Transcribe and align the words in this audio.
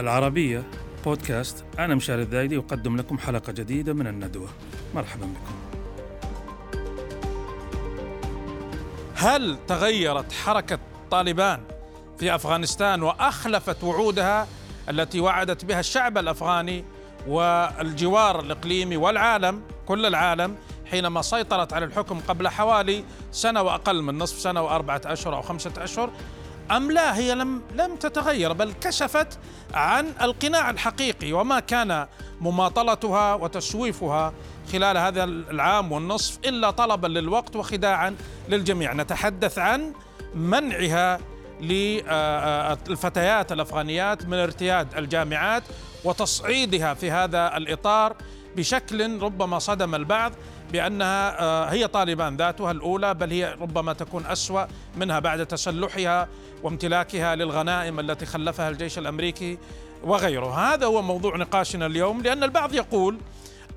العربية 0.00 0.62
بودكاست. 1.04 1.64
أنا 1.78 1.94
مشاري 1.94 2.22
الذايدي 2.22 2.58
أقدم 2.58 2.96
لكم 2.96 3.18
حلقة 3.18 3.52
جديدة 3.52 3.92
من 3.92 4.06
الندوة. 4.06 4.48
مرحبا 4.94 5.26
بكم. 5.26 5.54
هل 9.14 9.58
تغيرت 9.66 10.32
حركة 10.32 10.78
طالبان 11.10 11.60
في 12.18 12.34
أفغانستان 12.34 13.02
وأخلفت 13.02 13.84
وعودها 13.84 14.46
التي 14.88 15.20
وعدت 15.20 15.64
بها 15.64 15.80
الشعب 15.80 16.18
الأفغاني 16.18 16.84
والجوار 17.26 18.40
الإقليمي 18.40 18.96
والعالم 18.96 19.62
كل 19.86 20.06
العالم 20.06 20.56
حينما 20.90 21.22
سيطرت 21.22 21.72
على 21.72 21.84
الحكم 21.84 22.20
قبل 22.28 22.48
حوالي 22.48 23.04
سنة 23.32 23.62
وأقل 23.62 24.02
من 24.02 24.18
نصف 24.18 24.38
سنة 24.38 24.62
وأربعة 24.62 25.00
أشهر 25.06 25.36
أو 25.36 25.42
خمسة 25.42 25.72
أشهر؟ 25.78 26.10
أم 26.70 26.90
لا 26.90 27.16
هي 27.16 27.34
لم 27.34 27.62
لم 27.74 27.96
تتغير 27.96 28.52
بل 28.52 28.72
كشفت 28.72 29.38
عن 29.74 30.06
القناع 30.22 30.70
الحقيقي 30.70 31.32
وما 31.32 31.60
كان 31.60 32.06
مماطلتها 32.40 33.34
وتسويفها 33.34 34.32
خلال 34.72 34.98
هذا 34.98 35.24
العام 35.24 35.92
والنصف 35.92 36.38
إلا 36.44 36.70
طلبا 36.70 37.06
للوقت 37.06 37.56
وخداعا 37.56 38.16
للجميع. 38.48 38.92
نتحدث 38.92 39.58
عن 39.58 39.92
منعها 40.34 41.18
للفتيات 41.60 43.52
الأفغانيات 43.52 44.26
من 44.26 44.34
ارتياد 44.34 44.94
الجامعات 44.98 45.62
وتصعيدها 46.04 46.94
في 46.94 47.10
هذا 47.10 47.56
الإطار 47.56 48.16
بشكل 48.56 49.20
ربما 49.22 49.58
صدم 49.58 49.94
البعض. 49.94 50.32
بأنها 50.72 51.40
آه، 51.40 51.64
هي 51.64 51.86
طالبان 51.88 52.36
ذاتها 52.36 52.70
الأولى 52.70 53.14
بل 53.14 53.30
هي 53.30 53.56
ربما 53.60 53.92
تكون 53.92 54.26
أسوأ 54.26 54.64
منها 54.96 55.18
بعد 55.18 55.46
تسلحها 55.46 56.28
وامتلاكها 56.62 57.34
للغنائم 57.34 58.00
التي 58.00 58.26
خلفها 58.26 58.68
الجيش 58.68 58.98
الأمريكي 58.98 59.58
وغيره. 60.04 60.74
هذا 60.74 60.86
هو 60.86 61.02
موضوع 61.02 61.36
نقاشنا 61.36 61.86
اليوم 61.86 62.22
لأن 62.22 62.44
البعض 62.44 62.74
يقول 62.74 63.18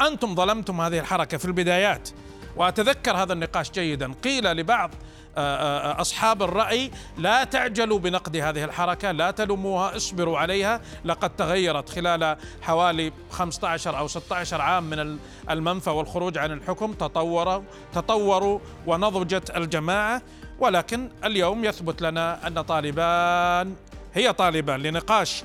أنتم 0.01 0.35
ظلمتم 0.35 0.81
هذه 0.81 0.99
الحركة 0.99 1.37
في 1.37 1.45
البدايات 1.45 2.09
وأتذكر 2.55 3.17
هذا 3.17 3.33
النقاش 3.33 3.71
جيدا. 3.71 4.13
قيل 4.23 4.43
لبعض 4.43 4.91
آه، 5.37 5.91
آه، 5.97 6.01
أصحاب 6.01 6.43
الرأي 6.43 6.91
لا 7.17 7.43
تعجلوا 7.43 7.99
بنقد 7.99 8.37
هذه 8.37 8.63
الحركة 8.63 9.11
لا 9.11 9.31
تلوموها 9.31 9.95
اصبروا 9.95 10.37
عليها. 10.37 10.81
لقد 11.05 11.35
تغيرت 11.35 11.89
خلال 11.89 12.37
حوالي 12.61 13.11
15 13.31 13.97
أو 13.97 14.07
16 14.07 14.61
عام 14.61 14.83
من 14.83 15.17
المنفى 15.49 15.89
والخروج 15.89 16.37
عن 16.37 16.51
الحكم. 16.51 16.93
تطوروا 16.93 17.61
تطوروا 17.93 18.59
ونضجت 18.87 19.49
الجماعة. 19.57 20.21
ولكن 20.59 21.09
اليوم 21.23 21.65
يثبت 21.65 22.01
لنا 22.01 22.47
أن 22.47 22.61
طالبان 22.61 23.75
هي 24.13 24.33
طالبان 24.33 24.81
لنقاش 24.81 25.43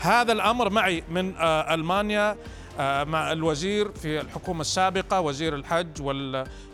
هذا 0.00 0.32
الأمر 0.32 0.70
معي 0.70 1.04
من 1.10 1.36
آه، 1.36 1.74
ألمانيا 1.74 2.36
مع 2.78 3.32
الوزير 3.32 3.92
في 3.92 4.20
الحكومة 4.20 4.60
السابقة 4.60 5.20
وزير 5.20 5.54
الحج 5.54 6.02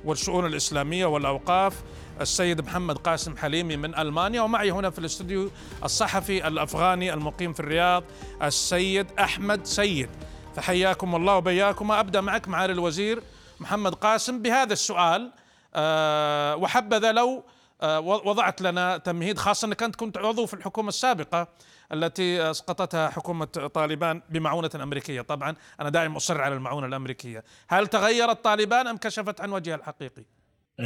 والشؤون 0.04 0.46
الإسلامية 0.46 1.06
والأوقاف 1.06 1.82
السيد 2.20 2.60
محمد 2.60 2.98
قاسم 2.98 3.36
حليمي 3.36 3.76
من 3.76 3.94
ألمانيا 3.94 4.42
ومعي 4.42 4.70
هنا 4.70 4.90
في 4.90 4.98
الاستوديو 4.98 5.50
الصحفي 5.84 6.46
الأفغاني 6.48 7.12
المقيم 7.14 7.52
في 7.52 7.60
الرياض 7.60 8.04
السيد 8.42 9.06
أحمد 9.18 9.66
سيد. 9.66 10.10
فحياكم 10.56 11.14
الله 11.14 11.36
وبياكم. 11.36 11.92
أبدأ 11.92 12.20
معك 12.20 12.48
معالي 12.48 12.72
الوزير 12.72 13.22
محمد 13.60 13.94
قاسم 13.94 14.42
بهذا 14.42 14.72
السؤال. 14.72 15.32
أه 15.74 16.56
وحبذا 16.56 17.12
لو 17.12 17.44
أه 17.82 18.00
وضعت 18.00 18.62
لنا 18.62 18.98
تمهيد 18.98 19.38
خاصة 19.38 19.66
أنك 19.66 19.82
أنت 19.82 19.96
كنت 19.96 20.18
عضو 20.18 20.46
في 20.46 20.54
الحكومة 20.54 20.88
السابقة 20.88 21.48
التي 21.92 22.50
أسقطتها 22.50 23.10
حكومة 23.10 23.44
طالبان 23.44 24.22
بمعونة 24.30 24.70
أمريكية. 24.74 25.20
طبعا 25.20 25.54
أنا 25.80 25.88
دائما 25.88 26.16
أصر 26.16 26.40
على 26.40 26.54
المعونة 26.54 26.86
الأمريكية. 26.86 27.44
هل 27.68 27.86
تغيرت 27.86 28.44
طالبان 28.44 28.86
أم 28.86 28.96
كشفت 28.96 29.40
عن 29.40 29.52
وجهها 29.52 29.74
الحقيقي؟ 29.74 30.24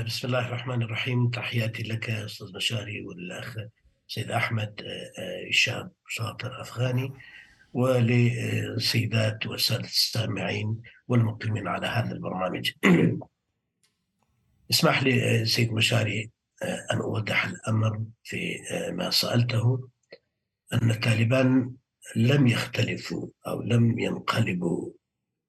بسم 0.02 0.26
الله 0.28 0.46
الرحمن 0.48 0.82
الرحيم. 0.82 1.30
تحياتي 1.30 1.82
لك 1.82 2.10
أستاذ 2.10 2.52
بشاري 2.52 3.06
والأخ 3.06 3.56
سيد 4.08 4.30
أحمد 4.30 4.82
شاب 5.50 5.92
شاطر 6.08 6.60
أفغاني 6.60 7.12
وللسيدات 7.72 9.46
والسادة 9.46 9.84
السامعين 9.84 10.82
والمقيمين 11.08 11.68
على 11.68 11.86
هذا 11.86 12.12
البرنامج. 12.12 12.72
اسمح 14.70 15.02
لي 15.02 15.44
سيد 15.44 15.72
مشاري 15.72 16.30
أن 16.92 16.98
أوضح 17.00 17.44
الأمر 17.46 18.04
في 18.24 18.58
ما 18.92 19.10
سألته. 19.10 19.88
أن 20.72 20.90
الطالبان 20.90 21.74
لم 22.16 22.46
يختلفوا 22.46 23.28
أو 23.46 23.62
لم 23.62 23.98
ينقلبوا 23.98 24.90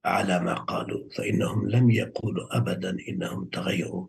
على 0.04 0.40
ما 0.40 0.54
قالوا 0.54 1.08
فإنهم 1.16 1.68
لم 1.68 1.90
يقولوا 1.90 2.56
ابدا 2.56 2.96
إنهم 3.08 3.44
تغيروا. 3.44 4.08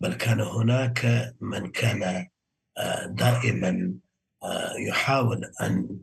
بل 0.00 0.14
كان 0.14 0.40
هناك 0.40 1.32
من 1.40 1.70
كان 1.70 2.28
آه، 2.78 3.06
دائما 3.06 3.94
آه، 4.42 4.74
يحاول 4.88 5.52
أن 5.62 5.98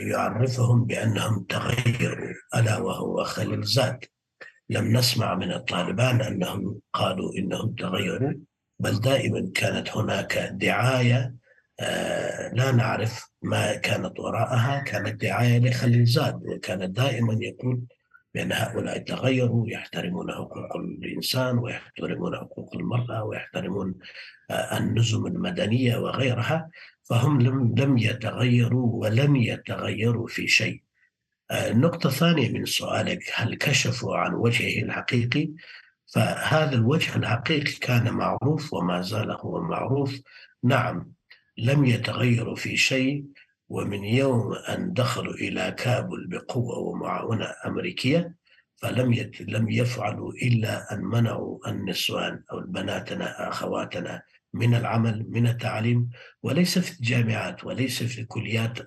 يعرفهم 0.00 0.84
بأنهم 0.84 1.44
تغيروا 1.44 2.34
ألا 2.54 2.78
وهو 2.78 3.24
خليل 3.24 3.62
زاد 3.64 4.04
لم 4.70 4.96
نسمع 4.96 5.34
من 5.34 5.52
الطالبان 5.52 6.20
أنهم 6.20 6.80
قالوا 6.92 7.34
إنهم 7.34 7.74
تغيروا 7.74 8.32
بل 8.78 9.00
دائما 9.00 9.50
كانت 9.54 9.96
هناك 9.96 10.38
دعاية 10.38 11.34
آه، 11.80 12.48
لا 12.54 12.72
نعرف 12.72 13.30
ما 13.42 13.76
كانت 13.76 14.20
وراءها 14.20 14.78
كانت 14.78 15.22
دعاية 15.22 15.58
لخليل 15.58 16.04
زاد 16.04 16.42
وكان 16.46 16.92
دائما 16.92 17.38
يقول 17.40 17.80
بأن 18.34 18.52
هؤلاء 18.52 18.98
تغيروا 18.98 19.68
يحترمون 19.68 20.32
حقوق 20.32 20.76
الإنسان 20.76 21.58
ويحترمون 21.58 22.36
حقوق 22.36 22.76
المرأة 22.76 23.24
ويحترمون 23.24 23.94
آه، 24.50 24.78
النظم 24.78 25.26
المدنية 25.26 25.96
وغيرها 25.96 26.70
فهم 27.02 27.40
لم 27.40 27.74
لم 27.78 27.98
يتغيروا 27.98 29.02
ولم 29.02 29.36
يتغيروا 29.36 30.26
في 30.26 30.48
شيء. 30.48 30.82
آه، 31.50 31.70
النقطة 31.70 32.06
الثانية 32.06 32.52
من 32.52 32.64
سؤالك 32.64 33.22
هل 33.34 33.54
كشفوا 33.54 34.16
عن 34.16 34.34
وجهه 34.34 34.82
الحقيقي؟ 34.82 35.48
فهذا 36.14 36.74
الوجه 36.74 37.16
الحقيقي 37.16 37.72
كان 37.72 38.10
معروف 38.12 38.74
وما 38.74 39.00
زال 39.00 39.30
هو 39.30 39.60
معروف 39.60 40.20
نعم 40.62 41.12
لم 41.58 41.84
يتغيروا 41.84 42.56
في 42.56 42.76
شيء 42.76 43.24
ومن 43.72 44.04
يوم 44.04 44.52
أن 44.52 44.92
دخلوا 44.92 45.34
إلى 45.34 45.74
كابل 45.78 46.26
بقوة 46.26 46.78
ومعاونة 46.78 47.54
أمريكية 47.66 48.34
فلم 48.76 49.12
يت... 49.12 49.40
لم 49.40 49.70
يفعلوا 49.70 50.32
إلا 50.32 50.92
أن 50.94 51.00
منعوا 51.00 51.68
النسوان 51.68 52.42
أو 52.52 52.60
بناتنا 52.60 53.48
أخواتنا 53.48 54.22
من 54.54 54.74
العمل 54.74 55.26
من 55.30 55.46
التعليم 55.46 56.10
وليس 56.42 56.78
في 56.78 57.00
الجامعات 57.00 57.64
وليس 57.64 58.02
في 58.02 58.20
الكليات 58.20 58.78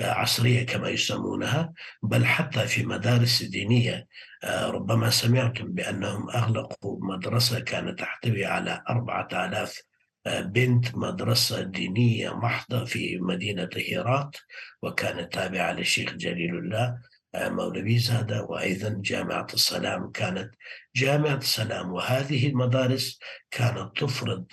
العصرية 0.00 0.66
كما 0.66 0.88
يسمونها 0.88 1.72
بل 2.02 2.24
حتى 2.24 2.66
في 2.66 2.86
مدارس 2.86 3.42
دينية. 3.42 4.06
ربما 4.44 5.10
سمعتم 5.10 5.72
بأنهم 5.72 6.30
أغلقوا 6.30 6.98
مدرسة 7.02 7.60
كانت 7.60 7.98
تحتوي 7.98 8.44
على 8.44 8.82
أربعة 8.88 9.28
آلاف 9.32 9.89
بنت 10.26 10.94
مدرسة 10.94 11.62
دينية 11.62 12.36
محضة 12.36 12.84
في 12.84 13.18
مدينة 13.18 13.68
هيرات 13.76 14.36
وكانت 14.82 15.32
تابعة 15.32 15.72
للشيخ 15.72 16.12
جليل 16.14 16.58
الله 16.58 16.98
آه، 17.34 17.48
مولوي 17.48 17.98
زادة. 17.98 18.42
وأيضا 18.42 19.00
جامعة 19.02 19.46
السلام 19.54 20.10
كانت 20.10 20.54
جامعة 20.96 21.36
السلام. 21.36 21.92
وهذه 21.92 22.48
المدارس 22.48 23.18
كانت 23.50 23.96
تفرض 23.96 24.46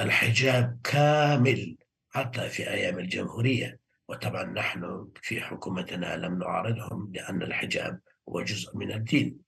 الحجاب 0.00 0.80
كامل 0.84 1.76
حتى 2.10 2.48
في 2.48 2.70
أيام 2.70 2.98
الجمهورية. 2.98 3.78
وطبعا 4.08 4.44
نحن 4.44 5.08
في 5.22 5.40
حكومتنا 5.40 6.16
لم 6.16 6.38
نعارضهم 6.38 7.12
لأن 7.14 7.42
الحجاب 7.42 8.00
هو 8.28 8.42
جزء 8.42 8.76
من 8.76 8.92
الدين. 8.92 9.38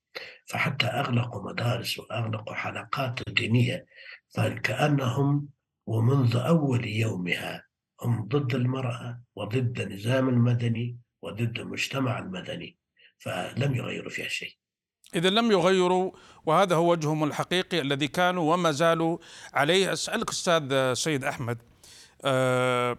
فحتى 0.46 0.86
أغلقوا 0.86 1.52
مدارس 1.52 1.98
وأغلقوا 1.98 2.54
حلقات 2.54 3.28
دينية 3.28 3.86
فكأنهم 4.34 5.48
ومنذ 5.90 6.36
أول 6.36 6.86
يومها 6.86 7.64
هم 8.02 8.28
ضد 8.28 8.54
المرأة 8.54 9.20
وضد 9.36 9.80
النظام 9.80 10.28
المدني 10.28 10.98
وضد 11.22 11.58
المجتمع 11.58 12.18
المدني 12.18 12.78
فلم 13.18 13.74
يغيروا 13.74 14.10
فيها 14.10 14.28
شيء. 14.28 14.52
إذا 15.14 15.30
لم 15.30 15.50
يغيروا 15.50 16.12
وهذا 16.46 16.76
هو 16.76 16.90
وجههم 16.90 17.24
الحقيقي 17.24 17.80
الذي 17.80 18.08
كانوا 18.08 18.54
وما 18.54 18.70
زالوا 18.70 19.18
عليه. 19.54 19.92
أسألك 19.92 20.30
أستاذ 20.30 20.94
سيد 20.94 21.24
أحمد 21.24 21.58
آه 22.24 22.96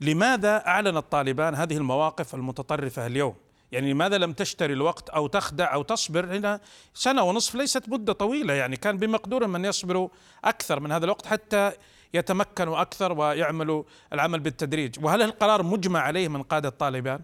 لماذا 0.00 0.66
أعلن 0.66 0.96
الطالبان 0.96 1.54
هذه 1.54 1.76
المواقف 1.76 2.34
المتطرفة 2.34 3.06
اليوم؟ 3.06 3.34
يعني 3.72 3.92
لماذا 3.92 4.18
لم 4.18 4.32
تشتري 4.32 4.72
الوقت 4.72 5.10
أو 5.10 5.26
تخدع 5.26 5.74
أو 5.74 5.82
تصبر؟ 5.82 6.36
هنا 6.36 6.60
سنة 6.94 7.22
ونصف 7.22 7.54
ليست 7.54 7.88
مدة 7.88 8.12
طويلة 8.12 8.54
يعني 8.54 8.76
كان 8.76 8.98
بمقدور 8.98 9.46
من 9.46 9.64
يصبروا 9.64 10.08
أكثر 10.44 10.80
من 10.80 10.92
هذا 10.92 11.04
الوقت 11.04 11.26
حتى 11.26 11.72
يتمكنوا 12.14 12.80
أكثر 12.80 13.12
ويعملوا 13.12 13.82
العمل 14.12 14.40
بالتدريج. 14.40 15.04
وهل 15.04 15.22
القرار 15.22 15.62
مجمع 15.62 16.00
عليه 16.00 16.28
من 16.28 16.42
قادة 16.42 16.68
طالبان؟ 16.68 17.20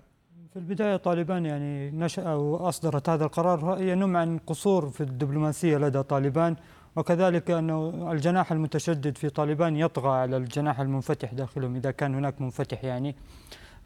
في 0.51 0.57
البداية 0.57 0.97
طالبان 0.97 1.47
يعني 1.47 1.91
نشأ 1.91 2.35
وأصدرت 2.35 3.09
هذا 3.09 3.25
القرار 3.25 3.81
ينم 3.81 4.17
عن 4.17 4.39
قصور 4.39 4.91
في 4.91 5.01
الدبلوماسية 5.01 5.79
لدى 5.79 6.03
طالبان 6.03 6.57
وكذلك 6.97 7.51
أنه 7.51 8.13
الجناح 8.13 8.53
المتشدد 8.53 9.19
في 9.19 9.29
طالبان 9.29 9.77
يطغى 9.77 10.11
على 10.11 10.37
الجناح 10.37 10.81
المنفتح 10.81 11.35
داخلهم 11.35 11.77
إذا 11.77 11.91
كان 11.91 12.15
هناك 12.15 12.41
منفتح 12.41 12.85
يعني. 12.85 13.17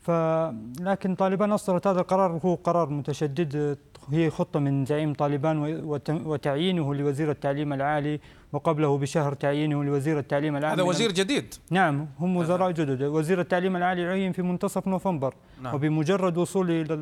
فلكن 0.00 1.14
طالبان 1.14 1.52
أصدرت 1.52 1.86
هذا 1.86 2.00
القرار 2.00 2.40
هو 2.44 2.54
قرار 2.54 2.88
متشدد 2.88 3.78
هي 4.12 4.30
خطة 4.30 4.60
من 4.60 4.84
زعيم 4.84 5.12
طالبان 5.12 5.58
وتعيينه 6.08 6.94
لوزير 6.94 7.30
التعليم 7.30 7.72
العالي 7.72 8.20
وقبله 8.54 8.98
بشهر 8.98 9.34
تعيينه 9.34 9.84
لوزير 9.84 10.18
التعليم 10.18 10.56
العالي 10.56 10.82
هذا 10.82 10.88
وزير 10.88 11.12
جديد. 11.12 11.54
نعم 11.70 12.08
هم 12.20 12.36
وزراء 12.36 12.70
جدد. 12.70 13.02
وزير 13.02 13.40
التعليم 13.40 13.76
العالي 13.76 14.04
عين 14.04 14.32
في 14.32 14.42
منتصف 14.42 14.88
نوفمبر. 14.88 15.34
نعم. 15.62 15.74
وبمجرد 15.74 16.38
وصوله 16.38 16.80
إلى 16.80 16.94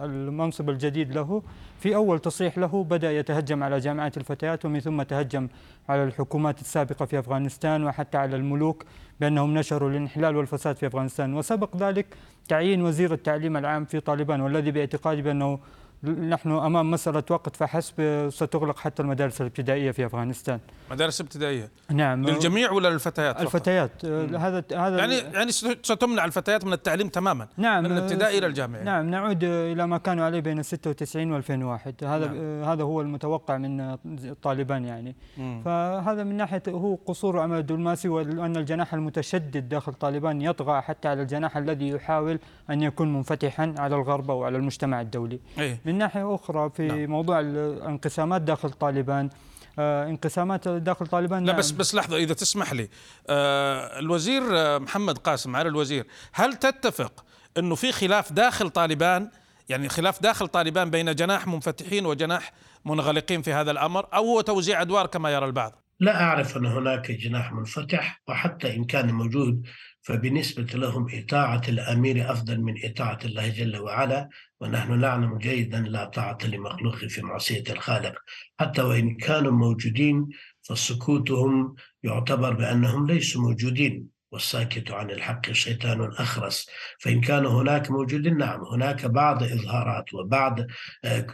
المنصب 0.00 0.70
الجديد 0.70 1.12
له 1.12 1.42
في 1.78 1.94
أول 1.94 2.18
تصريح 2.18 2.58
له 2.58 2.84
بدأ 2.84 3.12
يتهجم 3.12 3.62
على 3.62 3.78
جامعات 3.78 4.16
الفتيات 4.16 4.64
ومن 4.64 4.80
ثم 4.80 5.02
تهجم 5.02 5.48
على 5.88 6.04
الحكومات 6.04 6.60
السابقة 6.60 7.04
في 7.04 7.18
أفغانستان 7.18 7.84
وحتى 7.84 8.18
على 8.18 8.36
الملوك 8.36 8.84
بأنهم 9.20 9.54
نشروا 9.58 9.90
الانحلال 9.90 10.36
والفساد 10.36 10.76
في 10.76 10.86
أفغانستان. 10.86 11.34
وسبق 11.34 11.76
ذلك 11.76 12.06
تعيين 12.48 12.82
وزير 12.82 13.12
التعليم 13.12 13.56
العام 13.56 13.84
في 13.84 14.00
طالبان 14.00 14.40
والذي 14.40 14.70
باعتقادي 14.70 15.22
بأنه 15.22 15.58
نحن 16.04 16.50
أمام 16.50 16.90
مسألة 16.90 17.22
وقت 17.30 17.56
فحسب 17.56 18.28
ستغلق 18.32 18.78
حتى 18.78 19.02
المدارس 19.02 19.40
الابتدائية 19.40 19.90
في 19.90 20.06
أفغانستان. 20.06 20.60
مدارس 20.90 21.20
ابتدائية؟ 21.20 21.70
نعم 21.90 22.24
للجميع 22.24 22.70
ولا 22.70 22.88
للفتيات؟ 22.88 23.40
الفتيات 23.40 24.04
هذا 24.04 24.64
هذا 24.74 24.98
يعني 24.98 25.14
يعني 25.14 25.52
ستمنع 25.82 26.24
الفتيات 26.24 26.64
من 26.64 26.72
التعليم 26.72 27.08
تماما 27.08 27.48
نعم 27.56 27.84
من 27.84 27.92
الابتدائي 27.92 28.38
إلى 28.38 28.46
الجامعي 28.46 28.84
نعم 28.84 29.10
نعود 29.10 29.44
إلى 29.44 29.86
ما 29.86 29.98
كانوا 29.98 30.24
عليه 30.24 30.40
بين 30.40 30.62
96 30.62 31.32
و 31.32 31.36
2001 31.36 32.04
هذا 32.04 32.26
نعم. 32.26 32.64
هذا 32.64 32.82
هو 32.82 33.00
المتوقع 33.00 33.58
من 33.58 33.96
طالبان 34.42 34.84
يعني 34.84 35.16
مم. 35.38 35.62
فهذا 35.64 36.24
من 36.24 36.36
ناحية 36.36 36.62
هو 36.68 36.94
قصور 36.94 37.34
العمل 37.34 37.58
الدبلوماسي 37.58 38.08
وأن 38.08 38.56
الجناح 38.56 38.94
المتشدد 38.94 39.68
داخل 39.68 39.92
طالبان 39.92 40.42
يطغى 40.42 40.80
حتى 40.80 41.08
على 41.08 41.22
الجناح 41.22 41.56
الذي 41.56 41.88
يحاول 41.88 42.38
أن 42.70 42.82
يكون 42.82 43.12
منفتحا 43.12 43.74
على 43.78 43.96
الغرب 43.96 44.30
أو 44.30 44.44
على 44.44 44.56
المجتمع 44.56 45.00
الدولي. 45.00 45.40
أيه؟ 45.58 45.78
من 45.92 45.98
ناحية 45.98 46.34
أخرى 46.34 46.70
في 46.70 46.88
نعم. 46.88 47.10
موضوع 47.10 47.40
الانقسامات 47.40 48.42
داخل 48.42 48.70
طالبان 48.70 49.30
آه 49.78 50.08
انقسامات 50.08 50.68
داخل 50.68 51.06
طالبان 51.06 51.44
لا 51.44 51.52
نعم. 51.52 51.58
بس 51.58 51.70
بس 51.70 51.94
لحظة 51.94 52.16
إذا 52.16 52.34
تسمح 52.34 52.72
لي 52.72 52.88
آه 53.28 53.98
الوزير 53.98 54.42
آه، 54.52 54.78
محمد 54.78 55.18
قاسم 55.18 55.56
على 55.56 55.68
الوزير 55.68 56.06
هل 56.32 56.54
تتفق 56.54 57.24
أنه 57.58 57.74
في 57.74 57.92
خلاف 57.92 58.32
داخل 58.32 58.70
طالبان 58.70 59.28
يعني 59.68 59.88
خلاف 59.88 60.22
داخل 60.22 60.48
طالبان 60.48 60.90
بين 60.90 61.14
جناح 61.14 61.46
منفتحين 61.46 62.06
وجناح 62.06 62.52
منغلقين 62.84 63.42
في 63.42 63.52
هذا 63.52 63.70
الأمر 63.70 64.06
أو 64.14 64.24
هو 64.24 64.40
توزيع 64.40 64.82
أدوار 64.82 65.06
كما 65.06 65.30
يرى 65.30 65.46
البعض 65.46 65.82
لا 66.00 66.22
أعرف 66.22 66.56
أن 66.56 66.66
هناك 66.66 67.10
جناح 67.10 67.52
منفتح 67.52 68.22
وحتى 68.28 68.76
إن 68.76 68.84
كان 68.84 69.14
موجود 69.14 69.66
فبالنسبة 70.02 70.62
لهم 70.62 71.06
إطاعة 71.12 71.62
الأمير 71.68 72.32
أفضل 72.32 72.60
من 72.60 72.74
إطاعة 72.84 73.18
الله 73.24 73.48
جل 73.48 73.76
وعلا 73.76 74.28
ونحن 74.62 75.00
نعلم 75.00 75.38
جيدا 75.38 75.80
لا 75.80 76.04
طاعة 76.04 76.38
لمخلوق 76.44 76.96
في 76.96 77.22
معصية 77.22 77.64
الخالق. 77.70 78.14
حتى 78.60 78.82
وإن 78.82 79.16
كانوا 79.16 79.52
موجودين 79.52 80.28
فسكوتهم 80.62 81.74
يعتبر 82.02 82.52
بأنهم 82.54 83.06
ليسوا 83.06 83.42
موجودين 83.42 84.08
والساكت 84.32 84.90
عن 84.90 85.10
الحق 85.10 85.52
شيطان 85.52 86.00
أخرس. 86.12 86.70
فإن 87.00 87.20
كان 87.20 87.46
هناك 87.46 87.90
موجودين 87.90 88.36
نعم 88.38 88.60
هناك 88.64 89.06
بعض 89.06 89.42
إظهارات 89.42 90.14
وبعض 90.14 90.60
آه، 90.60 90.66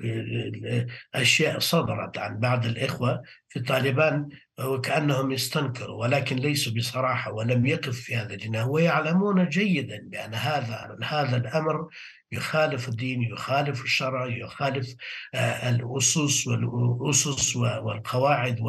آه، 0.05 0.87
أشياء 1.15 1.59
صدرت 1.59 2.19
عن 2.19 2.39
بعض 2.39 2.67
الإخوة 2.67 3.23
في 3.49 3.61
طالبان 3.61 4.29
وكأنهم 4.59 5.31
يستنكروا 5.31 6.01
ولكن 6.01 6.37
ليسوا 6.37 6.73
بصراحة 6.73 7.33
ولم 7.33 7.67
يقف 7.67 8.01
في 8.01 8.17
هذا 8.17 8.35
الجناح. 8.35 8.67
ويعلمون 8.67 9.49
جيدا 9.49 10.01
بأن 10.03 10.35
هذا 10.35 10.99
هذا 11.05 11.37
الأمر 11.37 11.89
يخالف 12.33 12.89
الدين 12.89 13.23
يخالف 13.23 13.85
الشرع 13.85 14.27
يخالف 14.27 14.95
آه، 15.35 15.71
الأسس 15.71 16.47
والأسس 16.47 17.57
والقواعد 17.57 18.61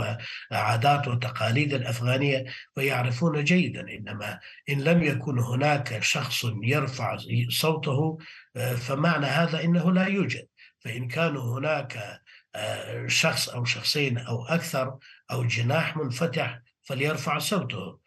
وعادات 0.52 1.08
وتقاليد 1.08 1.74
الأفغانية. 1.74 2.46
ويعرفون 2.78 3.44
جيدا 3.44 3.82
إنما 3.82 4.40
إن 4.70 4.82
لم 4.82 5.04
يكن 5.04 5.40
هناك 5.40 6.04
شخص 6.04 6.46
يرفع 6.64 7.18
صوته 7.50 8.18
آه، 8.56 8.76
فمعنى 8.76 9.26
هذا 9.26 9.64
إنه 9.64 9.92
لا 9.92 10.06
يوجد. 10.06 10.48
فإن 10.80 11.08
كان 11.08 11.38
هناك 11.38 12.22
آه، 12.56 13.08
شخص 13.08 13.50
أو 13.50 13.66
شخصين 13.66 14.18
أو 14.18 14.46
أكثر 14.46 14.98
أو 15.32 15.44
جناح 15.44 15.98
منفتح 15.98 16.60
فليرفع 16.84 17.40
صوته. 17.40 18.00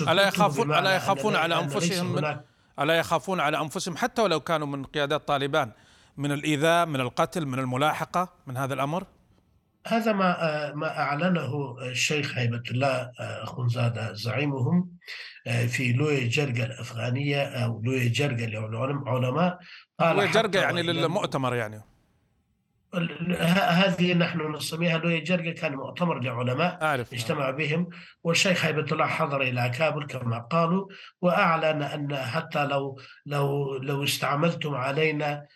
ألا 0.00 0.28
يخافون 0.28 0.74
ألا 0.74 0.96
يخافون 0.96 1.36
على 1.36 1.58
أنفسهم 1.60 2.12
من 2.12 2.36
ألا 2.78 2.94
يخافون 2.94 3.40
على 3.40 3.60
أنفسهم 3.60 3.96
حتى 3.96 4.22
ولو 4.22 4.40
كانوا 4.40 4.66
من 4.66 4.84
قيادات 4.84 5.28
طالبان. 5.28 5.72
من 6.16 6.32
الإيذاء 6.32 6.86
من 6.86 7.00
القتل 7.00 7.46
من 7.46 7.58
الملاحقة 7.58 8.32
من 8.46 8.56
هذا 8.56 8.74
الأمر؟ 8.74 9.06
هذا 9.86 10.12
ما 10.12 10.42
آه، 10.42 10.72
ما 10.72 10.98
أعلنه 10.98 11.76
الشيخ 11.82 12.38
هيبة 12.38 12.62
الله 12.70 13.12
أخونزادة 13.18 14.12
زعيمهم 14.12 14.90
في 15.68 15.92
لوية 15.92 16.28
جرجا 16.28 16.64
الأفغانية 16.64 17.42
أو 17.42 17.82
لوية 17.84 18.12
جرجا 18.12 18.46
للعلماء 18.46 19.58
قال 20.00 20.16
لوية 20.16 20.30
جرجا 20.30 20.60
يعني 20.60 20.82
للمؤتمر 20.82 21.54
يعني. 21.54 21.82
هذه 23.68 24.14
نحن 24.14 24.54
نسميها 24.54 24.98
لوية 24.98 25.24
جرجا 25.24 25.52
كان 25.52 25.74
مؤتمر 25.74 26.20
لعلماء 26.20 26.78
أعرف. 26.82 27.12
اجتمع 27.12 27.50
بهم 27.50 27.88
والشيخ 28.22 28.64
هيبة 28.64 28.86
الله 28.92 29.06
حضر 29.06 29.42
إلى 29.42 29.68
كابل 29.68 30.06
كما 30.06 30.38
قالوا 30.38 30.88
وأعلن 31.20 31.82
أن 31.82 32.16
حتى 32.16 32.66
لو 32.66 33.00
لو 33.26 33.76
لو 33.76 34.04
استعملتم 34.04 34.74
علينا 34.74 35.46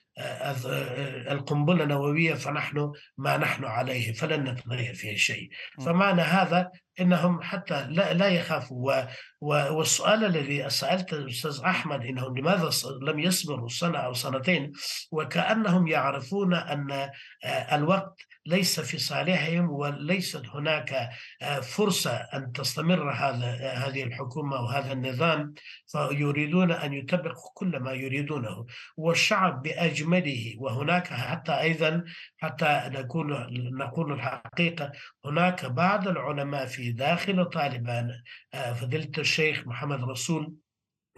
القنبلة 1.30 1.84
النووية 1.84 2.34
فنحن 2.34 2.92
ما 3.18 3.36
نحن 3.36 3.64
عليه 3.64 4.12
فلن 4.12 4.44
نتغير 4.44 4.94
فيه 4.94 5.16
شيء. 5.16 5.50
فمعنى 5.86 6.22
هذا 6.22 6.70
إنهم 7.00 7.42
حتى 7.42 7.86
لا, 7.90 8.14
لا 8.14 8.28
يخافوا. 8.28 9.02
والسؤال 9.40 10.24
الذي 10.24 10.70
سالته 10.70 11.16
الأستاذ 11.16 11.60
أحمد 11.64 12.04
انهم 12.04 12.38
لماذا 12.38 12.70
لم 13.02 13.18
يصبروا 13.18 13.68
سنة 13.68 13.98
أو 13.98 14.12
سنتين؟ 14.12 14.72
وكأنهم 15.12 15.86
يعرفون 15.88 16.54
أن 16.54 17.10
الوقت 17.72 18.20
ليس 18.48 18.80
في 18.80 18.98
صالحهم 18.98 19.70
وليست 19.70 20.46
هناك 20.46 21.10
آه، 21.42 21.60
فرصة 21.60 22.10
أن 22.10 22.52
تستمر 22.52 23.10
هذا 23.12 23.72
هذه 23.72 24.02
الحكومة 24.02 24.56
وهذا 24.56 24.92
النظام. 24.92 25.54
فيريدون 25.86 26.72
أن 26.72 26.92
يطبقوا 26.92 27.50
كل 27.54 27.78
ما 27.80 27.92
يريدونه. 27.92 28.66
والشعب 28.96 29.62
بأجمله 29.62 30.54
وهناك 30.58 31.06
حتى 31.06 31.52
أيضا 31.52 32.04
حتى 32.38 32.82
نكون 32.86 33.46
نقول 33.76 34.12
الحقيقة 34.12 34.92
هناك 35.24 35.66
بعض 35.66 36.08
العلماء 36.08 36.66
في 36.66 36.92
داخل 36.92 37.44
طالبان 37.44 38.22
آه، 38.54 38.72
فضيلة 38.72 39.12
الشيخ 39.18 39.66
محمد 39.66 40.04
رسول 40.04 40.54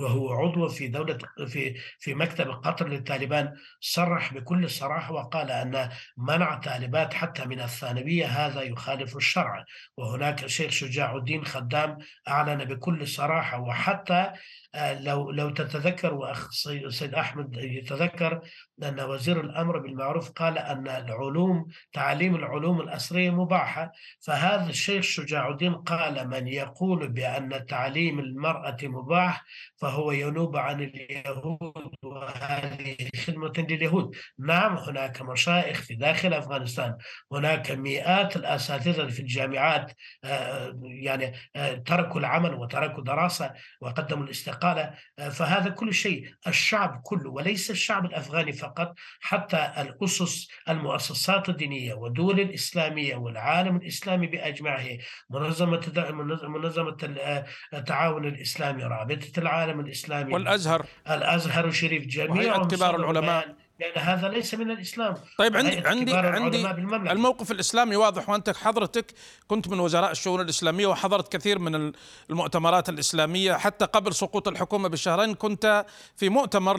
وهو 0.00 0.32
عضو 0.32 0.68
في 0.68 0.88
دولة 0.88 1.18
في 1.46 1.74
في 1.98 2.14
مكتب 2.14 2.50
قطر 2.50 2.88
للطالبان 2.88 3.56
صرح 3.80 4.34
بكل 4.34 4.70
صراحة 4.70 5.12
وقال 5.12 5.50
أن 5.50 5.88
منع 6.16 6.54
طالبات 6.54 7.14
حتى 7.14 7.44
من 7.44 7.60
الثانوية 7.60 8.26
هذا 8.26 8.62
يخالف 8.62 9.16
الشرع. 9.16 9.64
وهناك 9.96 10.44
الشيخ 10.44 10.70
شجاع 10.70 11.16
الدين 11.16 11.44
خدام 11.44 11.98
أعلن 12.28 12.64
بكل 12.64 13.08
صراحة 13.08 13.60
وحتى 13.60 14.32
لو 14.76 15.30
لو 15.30 15.50
تتذكر 15.50 16.14
وأخ 16.14 16.50
سيد 16.88 17.14
أحمد 17.14 17.56
يتذكر 17.56 18.40
أن 18.82 19.00
وزير 19.00 19.40
الأمر 19.40 19.78
بالمعروف 19.78 20.30
قال 20.30 20.58
أن 20.58 20.88
العلوم 20.88 21.66
تعليم 21.92 22.34
العلوم 22.34 22.80
الاسريه 22.80 23.30
مباحة. 23.30 23.92
فهذا 24.20 24.68
الشيخ 24.70 25.04
شجاع 25.04 25.48
الدين 25.48 25.74
قال 25.74 26.28
من 26.28 26.48
يقول 26.48 27.08
بأن 27.08 27.66
تعليم 27.66 28.18
المرأة 28.18 28.76
مباح 28.82 29.44
فهو 29.76 30.12
ينوب 30.12 30.56
عن 30.56 30.80
اليهود 30.80 31.90
وهذه 32.10 32.96
خدمة 33.26 33.52
لليهود. 33.58 34.16
نعم 34.38 34.76
هناك 34.76 35.22
مشايخ 35.22 35.80
في 35.80 35.94
داخل 35.94 36.34
أفغانستان. 36.34 36.96
هناك 37.32 37.70
مئات 37.70 38.36
الأساتذة 38.36 39.06
في 39.06 39.20
الجامعات 39.20 39.92
آه، 40.24 40.80
يعني 40.82 41.32
آه، 41.56 41.74
تركوا 41.74 42.20
العمل 42.20 42.54
وتركوا 42.54 43.04
دراسه 43.04 43.52
وقدموا 43.80 44.24
الاستقامه 44.24 44.60
قال 44.60 44.94
آه، 45.18 45.28
فهذا 45.28 45.70
كل 45.70 45.94
شيء. 45.94 46.30
الشعب 46.46 47.00
كله 47.04 47.30
وليس 47.30 47.70
الشعب 47.70 48.04
الأفغاني 48.04 48.52
فقط 48.52 48.94
حتى 49.20 49.72
الأسس 49.78 50.48
المؤسسات 50.68 51.48
الدينية 51.48 51.94
والدول 51.94 52.40
الإسلامية 52.40 53.16
والعالم 53.16 53.76
الإسلامي 53.76 54.26
بأجمعه 54.26 54.88
منظمة 55.30 56.12
منظمة 56.42 57.16
آه، 57.20 57.46
التعاون 57.74 58.24
الإسلامي 58.24 58.82
رابطة 58.82 59.40
العالم 59.40 59.80
الإسلامي. 59.80 60.34
والأزهر. 60.34 60.86
الأزهر 61.10 61.68
الشريف 61.68 61.99
الشريف 62.06 62.30
جميع 62.30 62.64
كبار 62.64 62.96
العلماء. 62.96 63.56
لأن 63.80 64.02
هذا 64.02 64.28
ليس 64.28 64.54
من 64.54 64.70
الإسلام. 64.70 65.14
طيب 65.38 65.56
عندي 65.56 65.78
عندي 65.78 66.14
عندي 66.14 66.66
الموقف 67.12 67.50
الإسلامي 67.50 67.96
واضح 67.96 68.28
وأنت 68.28 68.50
حضرتك 68.50 69.14
كنت 69.48 69.68
من 69.68 69.80
وزراء 69.80 70.10
الشؤون 70.10 70.40
الإسلامية 70.40 70.86
وحضرت 70.86 71.32
كثير 71.32 71.58
من 71.58 71.92
المؤتمرات 72.30 72.88
الإسلامية. 72.88 73.52
حتى 73.52 73.84
قبل 73.84 74.14
سقوط 74.14 74.48
الحكومة 74.48 74.88
بشهرين 74.88 75.34
كنت 75.34 75.86
في 76.16 76.28
مؤتمر 76.28 76.76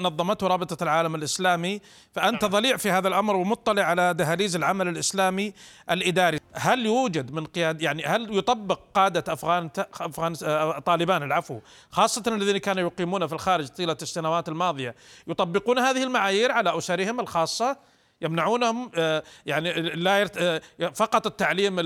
نظمته 0.00 0.46
رابطة 0.46 0.82
العالم 0.82 1.14
الإسلامي. 1.14 1.80
فأنت 2.12 2.42
نعم. 2.42 2.52
ضليع 2.52 2.76
في 2.76 2.90
هذا 2.90 3.08
الأمر 3.08 3.36
ومطلع 3.36 3.82
على 3.82 4.14
دهاليز 4.14 4.56
العمل 4.56 4.88
الإسلامي 4.88 5.52
الإداري. 5.90 6.38
هل 6.52 6.86
يوجد 6.86 7.32
من 7.32 7.44
قياد 7.46 7.82
يعني 7.82 8.04
هل 8.04 8.38
يطبق 8.38 8.80
قادة 8.94 9.32
أفغان 9.32 9.70
أفغان 10.00 10.34
آه، 10.44 10.78
طالبان 10.78 11.22
العفو 11.22 11.60
خاصة 11.90 12.22
الذين 12.26 12.58
كانوا 12.58 12.82
يقيمون 12.82 13.26
في 13.26 13.32
الخارج 13.32 13.66
طيلة 13.66 13.96
السنوات 14.02 14.48
الماضية 14.48 14.94
يطبقون 15.26 15.78
هذه 15.78 16.02
المعايير 16.02 16.27
المعايير 16.28 16.52
على 16.52 16.78
أسرهم 16.78 17.20
الخاصة 17.20 17.78
يمنعونهم 18.20 18.90
آه، 18.94 19.22
يعني 19.46 19.72
لا 19.72 20.30
آه، 20.38 20.60
فقط 20.94 21.26
التعليم 21.26 21.76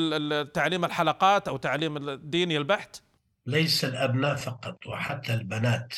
تعليم 0.42 0.84
الحلقات 0.84 1.48
أو 1.48 1.56
تعليم 1.56 1.96
الديني 1.96 2.56
البحت 2.56 3.02
ليس 3.46 3.84
الأبناء 3.84 4.36
فقط 4.36 4.86
وحتى 4.86 5.34
البنات. 5.34 5.94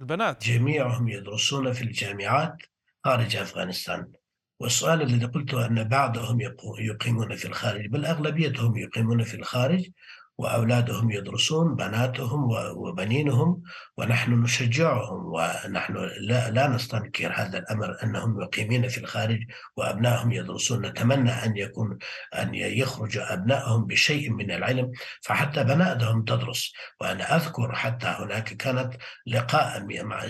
البنات. 0.00 0.44
جميعهم 0.44 1.08
يدرسون 1.08 1.72
في 1.72 1.82
الجامعات 1.82 2.56
خارج 3.04 3.36
أفغانستان. 3.36 4.12
والسؤال 4.60 5.02
الذي 5.02 5.26
قلته 5.26 5.66
أن 5.66 5.84
بعضهم 5.84 6.40
يقيمون 6.78 7.36
في 7.36 7.48
الخارج 7.48 7.86
بل 7.86 8.06
أغلبيتهم 8.06 8.76
يقيمون 8.76 9.22
في 9.22 9.34
الخارج 9.34 9.90
وأولادهم 10.38 11.10
يدرسون 11.10 11.74
بناتهم 11.74 12.50
وبنينهم 12.76 13.62
ونحن 13.96 14.32
نشجعهم 14.32 15.32
ونحن 15.34 15.96
لا, 16.20 16.50
لا 16.50 16.68
نستنكر 16.68 17.32
هذا 17.34 17.58
الأمر 17.58 17.96
أنهم 18.02 18.36
مقيمين 18.36 18.88
في 18.88 18.98
الخارج 18.98 19.38
وأبنائهم 19.76 20.32
يدرسون. 20.32 20.86
نتمنى 20.86 21.30
أن 21.30 21.56
يكون 21.56 21.98
أن 22.34 22.54
يخرج 22.54 23.18
أبنائهم 23.18 23.86
بشيء 23.86 24.30
من 24.30 24.50
العلم. 24.50 24.92
فحتى 25.22 25.64
بناتهم 25.64 26.24
تدرس. 26.24 26.72
وأنا 27.00 27.36
أذكر 27.36 27.74
حتى 27.74 28.06
هناك 28.06 28.44
كانت 28.44 28.94
لقاء 29.26 29.80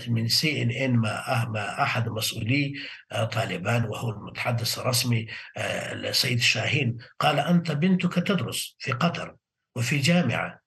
من 0.08 0.28
سي 0.28 0.62
إن 0.62 0.70
إن 0.70 0.96
مع 0.96 1.82
أحد 1.82 2.08
مسؤولي 2.08 2.74
آه، 3.12 3.24
طالبان 3.24 3.84
وهو 3.84 4.10
المتحدث 4.10 4.78
الرسمي 4.78 5.26
آه، 5.56 5.92
السيد 5.92 6.40
شاهين. 6.40 6.96
قال 7.18 7.38
أنت 7.38 7.72
بنتك 7.72 8.14
تدرس 8.14 8.76
في 8.78 8.92
قطر. 8.92 9.36
وفي 9.76 9.98
جامعة 9.98 10.60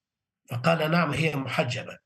فقال 0.50 0.92
نعم 0.92 1.12
هي 1.12 1.36
محجبة 1.36 1.98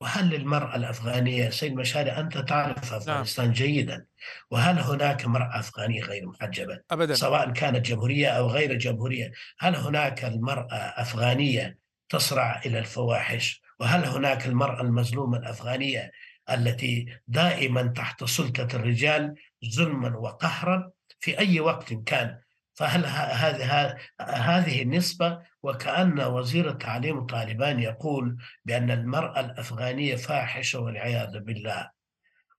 وهل 0.00 0.28
للمرأة 0.28 0.76
الأفغانية 0.76 1.50
سيد 1.50 1.74
مشاري 1.74 2.10
أنت 2.10 2.38
تعرف 2.38 2.92
نعم. 2.92 3.00
أفغانستان 3.00 3.44
نعم. 3.44 3.54
جيدا 3.54 4.06
وهل 4.50 4.78
هناك 4.78 5.26
مرأة 5.26 5.58
أفغانية 5.58 6.02
غير 6.02 6.26
محجبة 6.26 6.80
أبدا. 6.90 7.14
سواء 7.14 7.50
كانت 7.50 7.86
جمهورية 7.86 8.28
أو 8.28 8.46
غير 8.46 8.74
جمهورية 8.74 9.32
هل 9.58 9.76
هناك 9.76 10.24
المرأة 10.24 10.74
أفغانية 10.74 11.78
تصرع 12.08 12.60
إلى 12.66 12.78
الفواحش 12.78 13.62
وهل 13.80 14.04
هناك 14.04 14.46
المرأة 14.46 14.80
المظلومة 14.80 15.38
الأفغانية 15.38 16.12
التي 16.50 17.06
دائما 17.28 17.82
تحت 17.82 18.24
سلطة 18.24 18.68
الرجال 18.74 19.34
ظلما 19.76 20.16
وقهرا 20.16 20.90
في 21.20 21.38
أي 21.38 21.60
وقت 21.60 21.92
كان 21.92 22.38
فهل 22.78 23.06
هذه 24.20 24.82
النسبة 24.82 25.38
وكأن 25.62 26.20
وزير 26.20 26.70
التعليم 26.70 27.26
طالبان 27.26 27.80
يقول 27.80 28.36
بأن 28.64 28.90
المرأة 28.90 29.40
الأفغانية 29.40 30.16
فاحشة 30.16 30.80
والعياذ 30.80 31.38
بالله 31.38 31.90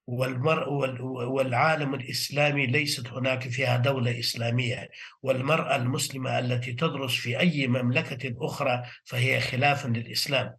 والمرء 0.06 0.68
والعالم 1.02 1.94
الإسلامي 1.94 2.66
ليست 2.66 3.08
هناك 3.08 3.48
فيها 3.48 3.76
دولة 3.76 4.18
إسلامية 4.18 4.90
والمرأة 5.22 5.76
المسلمة 5.76 6.38
التي 6.38 6.72
تدرس 6.72 7.14
في 7.14 7.38
أي 7.38 7.66
مملكة 7.66 8.34
أخرى 8.40 8.82
فهي 9.04 9.40
خلافا 9.40 9.88
للإسلام. 9.88 10.56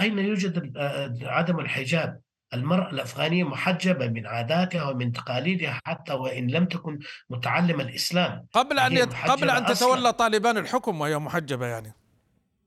أين 0.00 0.18
يوجد 0.18 0.72
عدم 1.22 1.60
الحجاب؟ 1.60 2.20
المرأة 2.54 2.90
الأفغانية 2.90 3.44
محجبة 3.44 4.06
من 4.08 4.26
عاداتها 4.26 4.82
ومن 4.82 5.12
تقاليدها 5.12 5.80
حتى 5.84 6.12
وإن 6.12 6.46
لم 6.46 6.64
تكن 6.64 6.98
متعلمة 7.30 7.84
الإسلام. 7.84 8.46
قبل 8.52 8.78
أن 8.78 8.96
يت... 8.96 9.14
قبل 9.14 9.50
أن 9.50 9.66
تتولى 9.66 10.12
طالبان 10.12 10.58
الحكم 10.58 11.00
وهي 11.00 11.18
محجبة 11.18 11.66
يعني. 11.66 11.92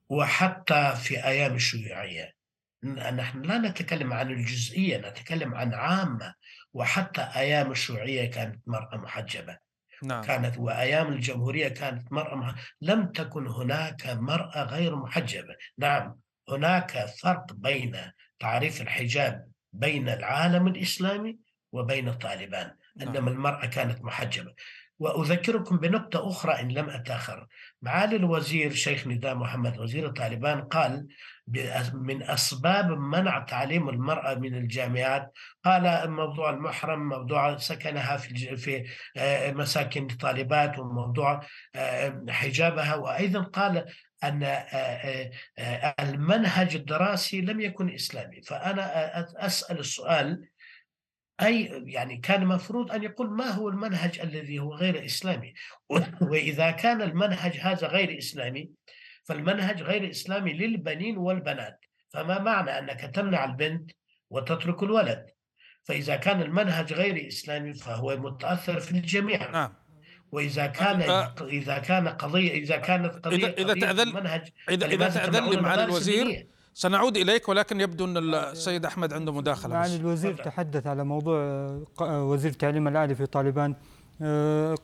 وحتى 0.09 0.93
في 0.95 1.25
أيام 1.25 1.55
الشيوعية. 1.55 2.33
نحن 2.83 3.41
لا 3.41 3.57
نتكلم 3.57 4.13
عن 4.13 4.31
الجزئية 4.31 4.97
نتكلم 4.97 5.55
عن 5.55 5.73
عامة. 5.73 6.33
وحتى 6.73 7.21
أيام 7.21 7.71
الشيوعية 7.71 8.31
كانت 8.31 8.61
مرأة 8.67 8.97
محجبة. 8.97 9.57
نعم. 10.03 10.23
كانت 10.23 10.57
وأيام 10.57 11.07
الجمهورية 11.07 11.67
كانت 11.67 12.11
مرأة 12.11 12.35
محجبة. 12.35 12.61
لم 12.81 13.05
تكن 13.05 13.47
هناك 13.47 14.07
مرأة 14.07 14.63
غير 14.63 14.95
محجبة. 14.95 15.55
نعم 15.77 16.15
هناك 16.49 17.05
فرق 17.21 17.53
بين 17.53 17.97
تعريف 18.39 18.81
الحجاب 18.81 19.47
بين 19.77 20.09
العالم 20.09 20.67
الإسلامي 20.67 21.37
وبين 21.71 22.09
الطالبان 22.09 22.71
نعم. 22.95 23.07
إنما 23.07 23.31
المرأة 23.31 23.65
كانت 23.65 24.03
محجبة. 24.03 24.53
وأذكركم 24.99 25.77
بنقطة 25.77 26.29
أخرى 26.29 26.61
إن 26.61 26.71
لم 26.71 26.89
أتأخر. 26.89 27.47
معالي 27.81 28.15
الوزير 28.15 28.73
شيخ 28.73 29.07
نداء 29.07 29.35
محمد 29.35 29.79
وزير 29.79 30.05
الطالبان 30.07 30.61
قال 30.61 31.07
من 31.93 32.23
أسباب 32.23 32.89
منع 32.89 33.39
تعليم 33.39 33.89
المرأة 33.89 34.33
من 34.33 34.55
الجامعات 34.55 35.31
قال 35.65 36.11
موضوع 36.11 36.49
المحرم 36.49 37.09
موضوع 37.09 37.57
سكنها 37.57 38.17
في 38.17 38.55
في 38.55 38.83
آه، 39.17 39.51
مساكن 39.51 40.07
الطالبات 40.11 40.79
وموضوع 40.79 41.41
آه، 41.75 42.25
حجابها. 42.29 42.95
وأيضا 42.95 43.41
قال 43.41 43.85
أن 44.23 44.43
آه، 44.43 45.31
المنهج 45.99 46.75
الدراسي 46.75 47.41
لم 47.41 47.61
يكن 47.61 47.89
إسلامي. 47.89 48.41
فأنا 48.41 49.45
أسأل 49.45 49.79
السؤال 49.79 50.47
أي 51.41 51.83
يعني 51.85 52.17
كان 52.17 52.45
مفروض 52.45 52.91
أن 52.91 53.03
يقول 53.03 53.29
ما 53.29 53.49
هو 53.49 53.69
المنهج 53.69 54.19
الذي 54.19 54.59
هو 54.59 54.73
غير 54.73 55.05
إسلامي؟ 55.05 55.53
وإذا 56.31 56.71
كان 56.71 57.01
المنهج 57.01 57.57
هذا 57.57 57.87
غير 57.87 58.17
إسلامي 58.17 58.69
فالمنهج 59.23 59.83
غير 59.83 60.09
إسلامي 60.09 60.53
للبنين 60.53 61.17
والبنات. 61.17 61.85
فما 62.09 62.39
معنى 62.39 62.79
أنك 62.79 63.01
تمنع 63.01 63.45
البنت 63.45 63.91
وتترك 64.29 64.83
الولد؟ 64.83 65.25
فإذا 65.83 66.15
كان 66.15 66.41
المنهج 66.41 66.93
غير 66.93 67.27
إسلامي 67.27 67.73
فهو 67.73 68.17
متأثر 68.17 68.79
في 68.79 68.91
الجميع. 68.91 69.51
نعم. 69.51 69.86
وإذا 70.31 70.65
كان 70.67 71.01
أه. 71.01 71.33
إذا 71.41 71.77
كان 71.77 72.07
قضيه 72.07 72.51
إذا 72.51 72.77
كانت 72.77 73.25
قضيه 73.25 73.47
إذا 73.47 73.73
اذا 73.73 73.73
تاذن 73.73 74.13
منهج 74.13 74.49
اذا 74.69 74.85
إذا 74.85 75.09
تاذن 75.09 75.49
لي 75.49 75.61
معالي 75.61 75.83
الوزير 75.83 76.47
سنعود 76.73 77.17
إليك 77.17 77.49
ولكن 77.49 77.81
يبدو 77.81 78.05
أن 78.05 78.17
السيد 78.17 78.85
أحمد 78.85 79.13
عنده 79.13 79.31
مداخلة. 79.31 79.73
معالي 79.73 79.95
الوزير 79.95 80.33
تحدث 80.33 80.87
على 80.87 81.03
موضوع 81.03 81.39
وزير 82.01 82.51
التعليم 82.51 82.87
العالي 82.87 83.15
في 83.15 83.25
طالبان. 83.25 83.75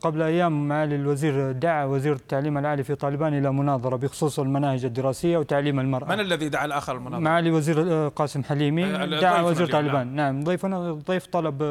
قبل 0.01 0.21
أيام 0.21 0.67
معالي 0.67 0.95
الوزير 0.95 1.51
دعا 1.51 1.85
وزير 1.85 2.13
التعليم 2.13 2.57
العالي 2.57 2.83
في 2.83 2.95
طالبان 2.95 3.37
إلى 3.37 3.53
مناظرة 3.53 3.95
بخصوص 3.95 4.39
المناهج 4.39 4.85
الدراسية 4.85 5.37
وتعليم 5.37 5.79
المرأة. 5.79 6.07
من 6.07 6.19
الذي 6.19 6.49
دعا 6.49 6.65
الآخر 6.65 6.95
المناظرة؟ 6.95 7.19
معالي 7.19 7.51
وزير 7.51 7.91
آه، 7.91 8.07
قاسم 8.07 8.43
حليمي 8.43 8.85
آه، 8.85 9.05
دعا 9.05 9.41
وزير 9.41 9.67
طالبان. 9.67 10.15
نعم 10.15 10.43
ضيفنا 10.43 10.91
ضيف 10.91 11.25
طلب 11.25 11.63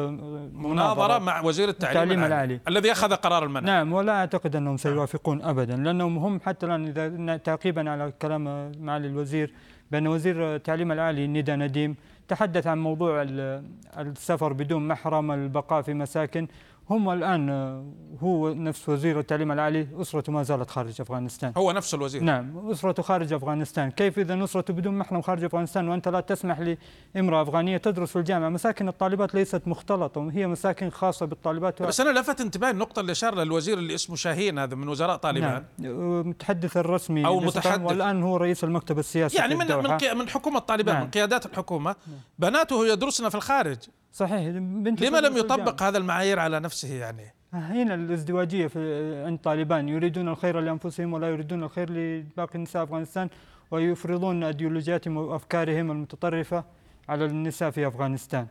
مناظرة 0.53 1.19
مع 1.19 1.41
وزير 1.41 1.69
التعليم, 1.69 2.01
التعليم 2.01 2.19
العالي. 2.19 2.33
العالي. 2.53 2.59
الذي 2.67 2.91
أخذ 2.91 3.13
قرار 3.13 3.43
المنع. 3.43 3.65
نعم 3.65 3.93
ولا 3.93 4.11
أعتقد 4.11 4.55
أنهم 4.55 4.77
سيوافقون 4.77 5.41
أبدا 5.41 5.75
لأنهم 5.75 6.17
هم 6.17 6.39
حتى 6.45 6.65
الآن 6.65 6.87
إذا 6.87 7.37
تعقيبا 7.37 7.89
على 7.89 8.13
كلام 8.21 8.71
معالي 8.79 9.07
الوزير 9.07 9.53
بأن 9.91 10.07
وزير 10.07 10.55
التعليم 10.55 10.91
العالي 10.91 11.27
ندى 11.27 11.55
نديم 11.55 11.95
تحدث 12.27 12.67
عن 12.67 12.77
موضوع 12.77 13.25
السفر 13.97 14.53
بدون 14.53 14.87
محرم 14.87 15.31
البقاء 15.31 15.81
في 15.81 15.93
مساكن 15.93 16.47
هم 16.89 17.09
الآن 17.09 17.49
هو 18.19 18.53
نفس 18.53 18.89
وزير 18.89 19.19
التعليم 19.19 19.51
العالي 19.51 19.87
أسرته 20.01 20.31
ما 20.31 20.43
زالت 20.43 20.69
خارج 20.69 21.01
أفغانستان. 21.01 21.53
هو 21.57 21.71
نفس 21.71 21.93
الوزير. 21.93 22.23
نعم 22.23 22.69
أسرته 22.71 23.03
خارج 23.03 23.33
أفغانستان. 23.33 23.91
كيف 23.91 24.19
إذا 24.19 24.43
أسرته 24.43 24.73
بدون 24.73 24.97
محرم 24.97 25.21
خارج 25.21 25.43
أفغانستان 25.43 25.87
وأنت 25.87 26.07
لا 26.07 26.19
تسمح 26.19 26.75
لامرأة 27.15 27.41
أفغانية 27.41 27.77
تدرس 27.77 28.11
في 28.11 28.15
الجامعة؟ 28.15 28.49
مساكن 28.49 28.87
الطالبات 28.87 29.35
ليست 29.35 29.67
مختلطة 29.67 30.29
هي 30.31 30.47
مساكن 30.47 30.89
خاصة 30.89 31.25
بالطالبات. 31.25 31.81
بس 31.81 32.01
أنا 32.01 32.19
لفت 32.19 32.41
انتباهي 32.41 32.71
النقطة 32.71 32.99
اللي 32.99 33.11
أشار 33.11 33.35
للوزير 33.35 33.77
اللي 33.77 33.95
اسمه 33.95 34.15
شاهين 34.15 34.59
هذا 34.59 34.75
من 34.75 34.87
وزراء 34.87 35.17
طالبان 35.17 35.63
نعم 35.79 35.91
المتحدث 35.91 36.77
الرسمي 36.77 37.25
أو 37.25 37.39
متحدث. 37.39 37.81
والآن 37.81 38.23
هو 38.23 38.37
رئيس 38.37 38.63
المكتب 38.63 38.99
السياسي 38.99 39.37
يعني 39.37 39.55
من 39.55 39.67
من, 39.67 40.17
من 40.17 40.29
حكومة 40.29 40.59
طالبان 40.59 40.95
نعم. 40.95 41.03
من 41.03 41.09
قيادات 41.09 41.45
الحكومة 41.45 41.95
نعم. 42.07 42.17
بناته 42.39 42.87
يدرسن 42.87 43.29
في 43.29 43.35
الخارج. 43.35 43.77
صحيح 44.13 44.49
بنت 44.57 45.01
لما 45.01 45.17
لم 45.17 45.37
يطبق 45.37 45.83
هذا 45.83 45.97
المعايير 45.97 46.39
على 46.39 46.59
نفسه 46.59 46.93
يعني؟ 46.93 47.33
هنا 47.53 47.93
الازدواجية 47.93 48.67
في 48.67 49.13
عند 49.25 49.39
طالبان 49.39 49.89
يريدون 49.89 50.29
الخير 50.29 50.59
لأنفسهم 50.59 51.13
ولا 51.13 51.29
يريدون 51.29 51.63
الخير 51.63 51.89
لباقي 51.91 52.59
نساء 52.59 52.83
أفغانستان 52.83 53.29
ويفرضون 53.71 54.43
أيديولوجياتهم 54.43 55.17
وأفكارهم 55.17 55.91
المتطرفة 55.91 56.63
على 57.09 57.25
النساء 57.25 57.71
في 57.71 57.87
أفغانستان. 57.87 58.47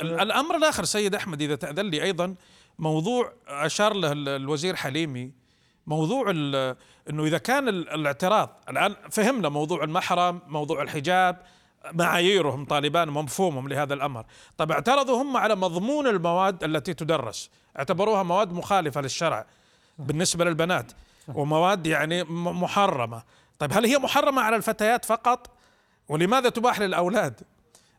الأمر 0.00 0.56
الآخر 0.56 0.84
سيد 0.84 1.14
أحمد 1.14 1.42
إذا 1.42 1.54
تأذن 1.54 1.90
لي 1.90 2.02
أيضا 2.02 2.34
موضوع 2.78 3.32
أشار 3.48 3.94
له 3.94 4.12
الوزير 4.12 4.76
حليمي 4.76 5.32
موضوع 5.86 6.30
إنه 7.10 7.24
إذا 7.24 7.38
كان 7.38 7.68
الاعتراض 7.68 8.60
الآن 8.68 8.94
فهمنا 9.10 9.48
موضوع 9.48 9.84
المحرم 9.84 10.40
موضوع 10.46 10.82
الحجاب 10.82 11.42
معاييرهم 11.92 12.64
طالبان 12.64 13.08
ومفهومهم 13.08 13.68
لهذا 13.68 13.94
الأمر. 13.94 14.24
طب 14.56 14.72
اعترضوا 14.72 15.22
هم 15.22 15.36
على 15.36 15.54
مضمون 15.54 16.06
المواد 16.06 16.64
التي 16.64 16.94
تدرس. 16.94 17.50
اعتبروها 17.78 18.22
مواد 18.22 18.52
مخالفة 18.52 19.00
للشرع 19.00 19.46
بالنسبة 19.98 20.44
للبنات 20.44 20.92
ومواد 21.34 21.86
يعني 21.86 22.24
محرمة. 22.24 23.22
طيب 23.58 23.72
هل 23.72 23.86
هي 23.86 23.98
محرمة 23.98 24.42
على 24.42 24.56
الفتيات 24.56 25.04
فقط؟ 25.04 25.50
ولماذا 26.08 26.48
تباح 26.48 26.80
للأولاد؟ 26.80 27.40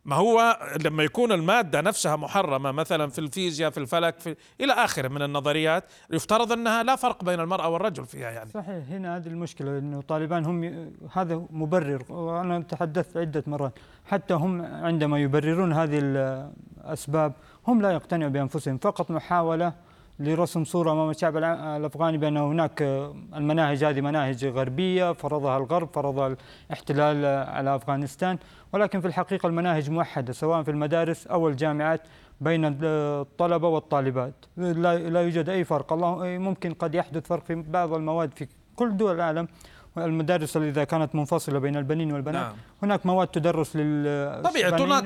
ما 0.07 0.15
هو 0.15 0.59
لما 0.85 1.03
يكون 1.03 1.31
المادة 1.31 1.81
نفسها 1.81 2.15
محرمة 2.15 2.71
مثلا 2.71 3.09
في 3.09 3.19
الفيزياء 3.19 3.69
في 3.71 3.77
الفلك 3.77 4.19
في 4.19 4.35
إلى 4.61 4.73
آخره 4.73 5.07
من 5.07 5.21
النظريات 5.21 5.83
يفترض 6.11 6.51
أنها 6.51 6.83
لا 6.83 6.95
فرق 6.95 7.23
بين 7.23 7.39
المرأة 7.39 7.69
والرجل 7.69 8.05
فيها 8.05 8.31
يعني. 8.31 8.49
صحيح 8.49 8.83
هنا 8.89 9.17
هذه 9.17 9.27
المشكلة 9.27 9.77
أنه 9.77 10.01
طالبان 10.01 10.45
هم 10.45 10.91
هذا 11.13 11.47
مبرر 11.49 12.03
وأنا 12.09 12.59
تحدثت 12.59 13.17
عدة 13.17 13.43
مرات 13.47 13.79
حتى 14.05 14.33
هم 14.33 14.61
عندما 14.61 15.19
يبررون 15.19 15.73
هذه 15.73 15.99
الأسباب 15.99 17.33
هم 17.67 17.81
لا 17.81 17.91
يقتنعوا 17.91 18.31
بأنفسهم 18.31 18.77
فقط 18.77 19.11
محاولة 19.11 19.73
لرسم 20.19 20.63
صورة 20.63 20.91
أمام 20.91 21.09
الشعب 21.09 21.38
الأفغاني 21.38 22.17
بأن 22.17 22.38
هناك 22.38 22.81
المناهج 23.36 23.83
هذه 23.83 24.01
مناهج 24.01 24.45
غربية 24.45 25.13
فرضها 25.13 25.57
الغرب 25.57 25.89
فرضها 25.93 26.36
الاحتلال 26.67 27.25
على 27.50 27.75
أفغانستان. 27.75 28.38
ولكن 28.74 29.01
في 29.01 29.07
الحقيقة 29.07 29.47
المناهج 29.47 29.89
موحدة 29.89 30.33
سواء 30.33 30.63
في 30.63 30.71
المدارس 30.71 31.27
أو 31.27 31.47
الجامعات 31.47 32.01
بين 32.41 32.77
الطلبة 32.83 33.67
والطالبات. 33.67 34.45
لا 34.57 35.21
يوجد 35.21 35.50
أي 35.50 35.63
فرق. 35.63 35.93
الله 35.93 36.38
ممكن 36.38 36.74
قد 36.74 36.95
يحدث 36.95 37.27
فرق 37.27 37.43
في 37.43 37.55
بعض 37.55 37.93
المواد 37.93 38.31
في 38.36 38.47
كل 38.75 38.97
دول 38.97 39.15
العالم. 39.15 39.47
المدارس 39.99 40.57
إذا 40.57 40.83
كانت 40.83 41.15
منفصلة 41.15 41.59
بين 41.59 41.75
البنين 41.75 42.11
والبنات 42.11 42.43
نعم. 42.43 42.55
هناك 42.83 43.05
مواد 43.05 43.27
تدرس 43.27 43.75
لل 43.75 44.41
طبيعي 44.43 45.01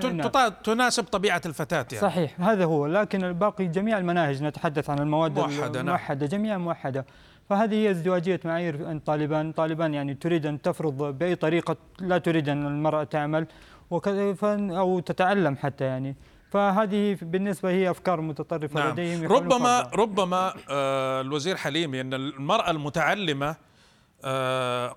تناسب 0.64 1.04
طبيعة 1.04 1.42
الفتاة 1.46 1.86
يعني. 1.92 2.02
صحيح 2.02 2.42
هذا 2.42 2.66
هو 2.66 2.88
لكن 2.88 3.24
الباقي 3.24 3.68
جميع 3.68 3.98
المناهج 3.98 4.44
نتحدث 4.44 4.90
عن 4.90 5.00
المواد 5.00 5.40
موحدة 5.40 5.82
الموحدة 5.82 6.20
نعم. 6.20 6.30
جميعا 6.30 6.58
موحدة 6.58 7.06
فهذه 7.50 7.76
هي 7.76 7.92
ازدواجية 7.92 8.40
معايير 8.46 8.98
طالبان 9.06 9.52
طالبان 9.52 9.94
يعني 9.94 10.14
تريد 10.14 10.46
أن 10.46 10.62
تفرض 10.62 11.18
بأي 11.18 11.36
طريقة 11.36 11.76
لا 12.00 12.18
تريد 12.18 12.50
أن 12.50 12.68
المرأة 12.68 13.04
تعمل 13.04 13.48
أو 13.92 15.00
تتعلم 15.00 15.56
حتى 15.56 15.84
يعني 15.84 16.16
فهذه 16.52 17.18
بالنسبة 17.22 17.70
هي 17.70 17.92
أفكار 17.92 18.22
متطرفة 18.22 18.80
نعم. 18.80 18.92
لديهم 18.92 19.32
ربما 19.32 19.90
ربما 19.94 20.54
آه 20.70 21.22
الوزير 21.22 21.58
حليمي 21.58 22.02
أن 22.02 22.14
المرأة 22.14 22.72
المتعلمة 22.72 23.50
آه، 23.50 23.56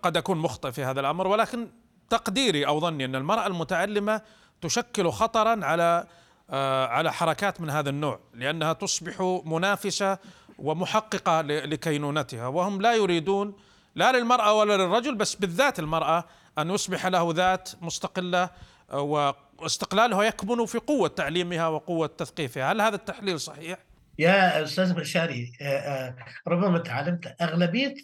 قد 0.02 0.16
أكون 0.16 0.38
مخطئ 0.38 0.72
في 0.72 0.84
هذا 0.84 1.00
الأمر 1.00 1.26
ولكن 1.26 1.68
تقديري 2.10 2.66
أو 2.66 2.80
ظني 2.80 3.04
أن 3.04 3.16
المرأة 3.16 3.46
المتعلمة 3.46 4.20
تشكل 4.60 5.10
خطرا 5.10 5.64
على 5.64 6.06
آه، 6.50 6.86
على 6.86 7.12
حركات 7.12 7.60
من 7.60 7.70
هذا 7.70 7.90
النوع 7.90 8.20
لأنها 8.34 8.72
تصبح 8.72 9.40
منافسة 9.44 10.18
ومحققة 10.58 11.40
لكينونتها 11.40 12.46
وهم 12.46 12.82
لا 12.82 12.94
يريدون 12.94 13.54
لا 13.94 14.12
للمرأة 14.12 14.52
ولا 14.52 14.76
للرجل 14.76 15.14
بس 15.14 15.34
بالذات 15.34 15.78
المرأة 15.78 16.24
أن 16.58 16.70
يصبح 16.70 17.06
له 17.06 17.32
ذات 17.32 17.70
مستقلة 17.82 18.50
آه، 18.90 19.34
واستقلالها 19.58 20.22
يكمن 20.22 20.66
في 20.66 20.78
قوة 20.78 21.08
تعليمها 21.08 21.68
وقوة 21.68 22.06
تثقيفها 22.06 22.72
هل 22.72 22.80
هذا 22.80 22.96
التحليل 22.96 23.40
صحيح؟ 23.40 23.78
يا 24.18 24.64
أستاذ 24.64 24.94
بشاري 24.94 25.52
آه، 25.60 25.64
آه، 25.64 26.16
ربما 26.48 26.78
تعلمت 26.78 27.36
أغلبية 27.42 27.94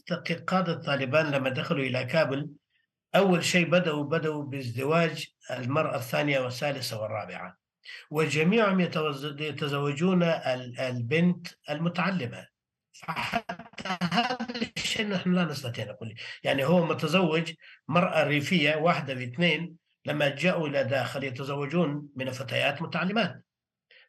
قاده 0.46 0.74
طالبان 0.74 1.30
لما 1.30 1.48
دخلوا 1.48 1.84
إلى 1.84 2.04
كابل 2.04 2.50
أول 3.14 3.44
شيء 3.44 3.70
بدأوا 3.70 4.04
بدأوا 4.04 4.44
بازدواج 4.44 5.26
المرأة 5.50 5.96
الثانية 5.96 6.40
والثالثة 6.40 7.02
والرابعة 7.02 7.56
وجميعهم 8.10 8.80
يتزوجون 8.80 10.22
البنت 10.80 11.46
المتعلمة. 11.70 12.46
فحتى 12.92 13.98
هذا 14.02 14.38
الشيء 14.76 15.08
نحن 15.08 15.32
لا 15.34 15.44
نستطيع 15.44 15.84
نقول. 15.84 16.14
يعني 16.42 16.64
هو 16.64 16.86
متزوج 16.86 17.52
مرأة 17.88 18.24
ريفية 18.24 18.76
واحدة 18.76 19.14
باثنين 19.14 19.76
لما 20.06 20.28
جاءوا 20.28 20.68
إلى 20.68 20.84
داخل 20.84 21.24
يتزوجون 21.24 22.08
من 22.16 22.30
فتيات 22.30 22.82
متعلمات. 22.82 23.44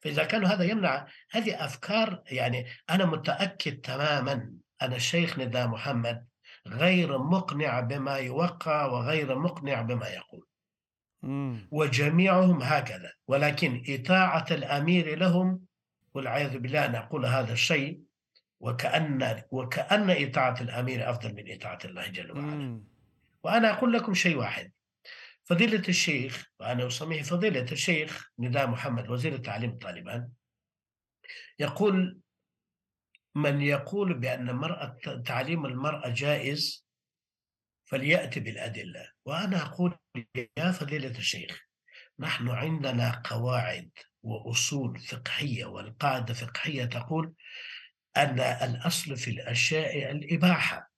فإذا 0.01 0.23
كان 0.23 0.45
هذا 0.45 0.63
يمنع 0.63 1.07
هذه 1.31 1.65
أفكار 1.65 2.23
يعني 2.31 2.65
أنا 2.89 3.05
متأكد 3.05 3.81
تماما 3.81 4.53
أن 4.81 4.93
الشيخ 4.93 5.39
نداء 5.39 5.67
محمد 5.67 6.27
غير 6.67 7.17
مقنع 7.17 7.79
بما 7.79 8.15
يوقع 8.17 8.85
وغير 8.85 9.39
مقنع 9.39 9.81
بما 9.81 10.07
يقول. 10.07 10.45
وجميعهم 11.71 12.61
هكذا. 12.61 13.11
ولكن 13.27 13.83
إطاعة 13.89 14.45
الأمير 14.51 15.17
لهم 15.17 15.59
والعياذ 16.13 16.57
بالله 16.57 16.85
أن 16.85 16.95
أقول 16.95 17.25
هذا 17.25 17.53
الشيء 17.53 18.01
وكأن 18.59 19.41
وكأن 19.51 20.09
إطاعة 20.09 20.61
الأمير 20.61 21.09
أفضل 21.09 21.33
من 21.33 21.43
إطاعة 21.51 21.79
الله 21.85 22.07
جل 22.07 22.31
وعلا. 22.31 22.81
وأنا 23.43 23.73
أقول 23.73 23.93
لكم 23.93 24.13
شيء 24.13 24.37
واحد. 24.37 24.71
فضيلة 25.51 25.83
الشيخ 25.89 26.47
وأنا 26.59 26.87
أسميه 26.87 27.21
فضيلة 27.21 27.71
الشيخ 27.71 28.29
نداء 28.39 28.67
محمد 28.67 29.09
وزير 29.09 29.33
التعليم 29.35 29.77
طالبان 29.77 30.29
يقول 31.59 32.19
من 33.35 33.61
يقول 33.61 34.13
بأن 34.13 34.55
مرأة 34.55 34.97
تعليم 35.25 35.65
المرأة 35.65 36.09
جائز 36.09 36.87
فليأتي 37.85 38.39
بالأدلة. 38.39 39.11
وأنا 39.25 39.61
أقول 39.61 39.97
يا 40.57 40.71
فضيلة 40.71 41.17
الشيخ 41.17 41.67
نحن 42.19 42.49
عندنا 42.49 43.21
قواعد 43.25 43.91
وأصول 44.23 44.99
فقهية 44.99 45.65
والقاعدة 45.65 46.33
فقهية 46.33 46.85
تقول 46.85 47.33
أن 48.17 48.39
الأصل 48.39 49.17
في 49.17 49.31
الأشياء 49.31 50.11
الإباحة. 50.11 50.90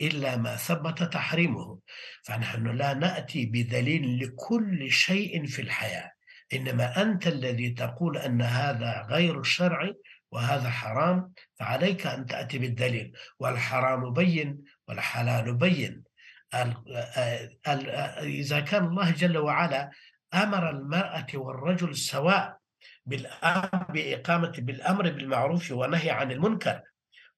إلا 0.00 0.36
ما 0.36 0.56
ثبت 0.56 1.02
تحريمه. 1.02 1.78
فنحن 2.22 2.66
لا 2.66 2.94
نأتي 2.94 3.46
بدليل 3.46 4.24
لكل 4.24 4.90
شيء 4.90 5.46
في 5.46 5.62
الحياة. 5.62 6.10
إنما 6.52 7.02
أنت 7.02 7.26
الذي 7.26 7.70
تقول 7.70 8.18
أن 8.18 8.42
هذا 8.42 9.06
غير 9.10 9.40
الشرعي 9.40 9.94
وهذا 10.32 10.70
حرام 10.70 11.32
فعليك 11.54 12.06
أن 12.06 12.26
تأتي 12.26 12.58
بالدليل. 12.58 13.12
والحرام 13.38 14.12
بين 14.12 14.62
والحلال 14.88 15.54
بين. 15.54 16.02
إذا 18.22 18.60
كان 18.60 18.84
الله 18.84 19.10
جل 19.10 19.38
وعلا 19.38 19.90
أمر 20.34 20.70
المرأة 20.70 21.26
والرجل 21.34 21.96
سواء 21.96 22.58
بإقامة 23.88 24.52
بالأمر 24.58 25.10
بالمعروف 25.10 25.70
والنهي 25.70 26.10
عن 26.10 26.32
المنكر 26.32 26.80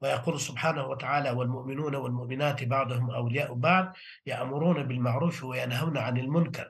ويقول 0.03 0.41
سبحانه 0.41 0.87
وتعالى 0.87 1.31
والمؤمنون 1.31 1.95
والمؤمنات 1.95 2.65
بعضهم 2.65 3.11
أولياء 3.11 3.55
بعض 3.55 3.97
يأمرون 4.27 4.83
بالمعروف 4.83 5.45
وينهون 5.45 5.99
عن 5.99 6.19
المنكر. 6.19 6.69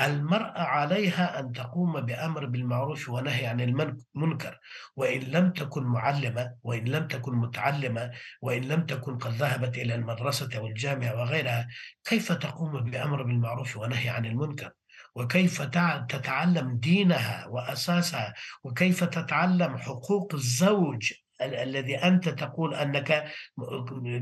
المرأة 0.00 0.60
عليها 0.60 1.40
أن 1.40 1.52
تقوم 1.52 2.00
بأمر 2.00 2.46
بالمعروف 2.46 3.08
ونهي 3.08 3.46
عن 3.46 3.60
المنكر. 3.60 4.58
وإن 4.96 5.20
لم 5.20 5.50
تكن 5.50 5.82
معلمة 5.82 6.54
وإن 6.62 6.84
لم 6.84 7.06
تكن 7.06 7.34
متعلمة 7.34 8.10
وإن 8.42 8.62
لم 8.64 8.86
تكن 8.86 9.18
قد 9.18 9.32
ذهبت 9.32 9.78
إلى 9.78 9.94
المدرسة 9.94 10.60
والجامعة 10.60 11.14
وغيرها 11.20 11.68
كيف 12.04 12.32
تقوم 12.32 12.80
بأمر 12.80 13.22
بالمعروف 13.22 13.76
ونهي 13.76 14.08
عن 14.08 14.26
المنكر؟ 14.26 14.70
وكيف 15.14 15.62
تتعلم 16.08 16.76
دينها 16.76 17.46
وأساسها؟ 17.46 18.34
وكيف 18.64 19.04
تتعلم 19.04 19.76
حقوق 19.76 20.34
الزوج؟ 20.34 21.12
الذي 21.40 21.96
أنت 21.96 22.28
تقول 22.28 22.74
أنك 22.74 23.24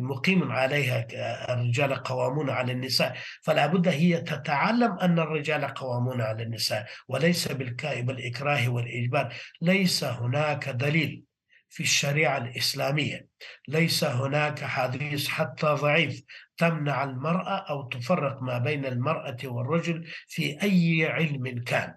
مقيم 0.01 0.53
عليها 0.53 1.07
الرجال 1.55 1.94
قوامون 1.94 2.51
على 2.51 2.73
النساء 2.73 3.16
فلا 3.42 3.66
بد 3.66 3.88
هي 3.88 4.20
تتعلم 4.20 4.99
أن 4.99 5.18
الرجال 5.18 5.64
قوامون 5.64 6.20
على 6.20 6.42
النساء 6.42 6.87
وليس 7.09 7.49
بالإكراه 7.49 8.68
والإجبار. 8.68 9.35
ليس 9.62 10.05
هناك 10.05 10.68
دليل 10.68 11.23
في 11.68 11.83
الشريعة 11.83 12.38
الإسلامية. 12.38 13.27
ليس 13.68 14.05
هناك 14.05 14.64
حديث 14.64 15.29
حتى 15.29 15.66
ضعيف 15.66 16.23
تمنع 16.57 17.05
المرأة 17.05 17.57
أو 17.70 17.88
تفرق 17.88 18.42
ما 18.42 18.59
بين 18.59 18.87
المرأة 18.87 19.37
والرجل 19.44 20.07
في 20.29 20.62
أي 20.62 21.07
علم 21.07 21.64
كان. 21.64 21.94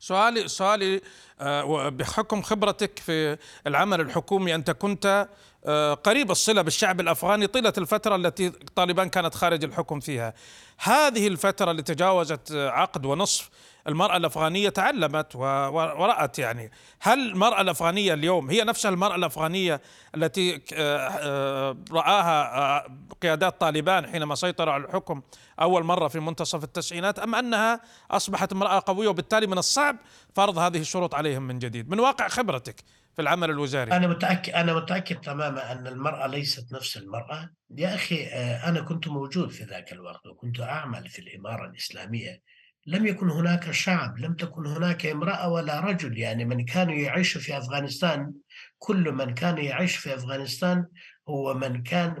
سؤالي 0.00 0.48
سؤالي 0.48 1.00
آه، 1.40 1.88
بحكم 1.88 2.42
خبرتك 2.42 2.98
في 2.98 3.36
العمل 3.66 4.00
الحكومي 4.00 4.54
أنت 4.54 4.70
كنت 4.70 5.28
آه، 5.64 5.94
قريب 5.94 6.30
الصلة 6.30 6.62
بالشعب 6.62 7.00
الأفغاني 7.00 7.46
طيلة 7.46 7.72
الفترة 7.78 8.16
التي 8.16 8.50
طالبان 8.50 9.08
كانت 9.08 9.34
خارج 9.34 9.64
الحكم 9.64 10.00
فيها. 10.00 10.34
هذه 10.78 11.26
الفترة 11.26 11.70
اللي 11.70 11.82
تجاوزت 11.82 12.52
عقد 12.52 13.06
ونصف 13.06 13.50
المرأة 13.88 14.16
الأفغانية 14.16 14.68
تعلمت 14.68 15.36
ورأت 15.36 16.38
يعني. 16.38 16.70
هل 17.00 17.30
المرأة 17.30 17.60
الأفغانية 17.60 18.14
اليوم 18.14 18.50
هي 18.50 18.64
نفسها 18.64 18.90
المرأة 18.90 19.16
الأفغانية 19.16 19.80
التي 20.14 20.62
آه، 20.74 20.98
آه، 20.98 21.76
رآها 21.92 22.86
قيادات 23.22 23.60
طالبان 23.60 24.06
حينما 24.06 24.34
سيطروا 24.34 24.74
على 24.74 24.84
الحكم 24.84 25.22
أول 25.60 25.84
مرة 25.84 26.08
في 26.08 26.20
منتصف 26.20 26.64
التسعينات 26.64 27.18
أم 27.18 27.34
أنها 27.34 27.80
أصبحت 28.10 28.52
امرأة 28.52 28.82
قوية 28.86 29.08
وبالتالي 29.08 29.46
من 29.46 29.58
الصعب 29.58 29.96
فرض 30.34 30.58
هذه 30.58 30.78
الشروط 30.78 31.14
عليهم 31.14 31.42
من 31.42 31.58
جديد؟ 31.58 31.90
من 31.90 32.00
واقع 32.00 32.28
خبرتك 32.28 32.84
في 33.16 33.22
العمل 33.22 33.50
الوزاري. 33.50 33.92
أنا 33.92 34.06
متأكد 34.06 34.52
أنا 34.52 34.74
متأكد 34.74 35.20
تماما 35.20 35.72
أن 35.72 35.86
المرأة 35.86 36.26
ليست 36.26 36.72
نفس 36.72 36.96
المرأة. 36.96 37.50
يا 37.78 37.94
أخي 37.94 38.26
آه، 38.26 38.68
أنا 38.68 38.80
كنت 38.80 39.08
موجود 39.08 39.50
في 39.50 39.64
ذاك 39.64 39.92
الوقت 39.92 40.26
وكنت 40.26 40.60
أعمل 40.60 41.08
في 41.08 41.18
الإمارة 41.18 41.66
الإسلامية 41.66 42.42
لم 42.86 43.06
يكن 43.06 43.30
هناك 43.30 43.70
شعب 43.70 44.18
لم 44.18 44.34
تكن 44.34 44.66
هناك 44.66 45.06
امرأة 45.06 45.48
ولا 45.48 45.80
رجل. 45.80 46.18
يعني 46.18 46.44
من 46.44 46.64
كانوا 46.64 46.94
يعيشوا 46.94 47.40
في 47.40 47.58
أفغانستان 47.58 48.32
كل 48.78 49.12
من 49.12 49.34
كان 49.34 49.58
يعيش 49.58 49.96
في 49.96 50.14
أفغانستان 50.14 50.86
هو 51.28 51.54
من 51.54 51.82
كان 51.82 52.14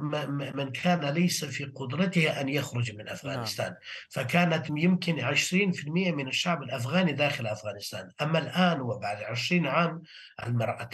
من 0.56 0.72
كان 0.72 1.04
ليس 1.04 1.44
في 1.44 1.64
قدرته 1.64 2.40
أن 2.40 2.48
يخرج 2.48 2.96
من 2.96 3.08
أفغانستان. 3.08 3.66
نعم. 3.66 3.76
فكانت 4.10 4.66
يمكن 4.70 5.20
20% 5.20 6.12
من 6.12 6.28
الشعب 6.28 6.62
الأفغاني 6.62 7.12
داخل 7.12 7.46
أفغانستان. 7.46 8.10
أما 8.22 8.38
الآن 8.38 8.80
وبعد 8.80 9.22
20 9.22 9.66
عام 9.66 10.02
المرأة 10.46 10.84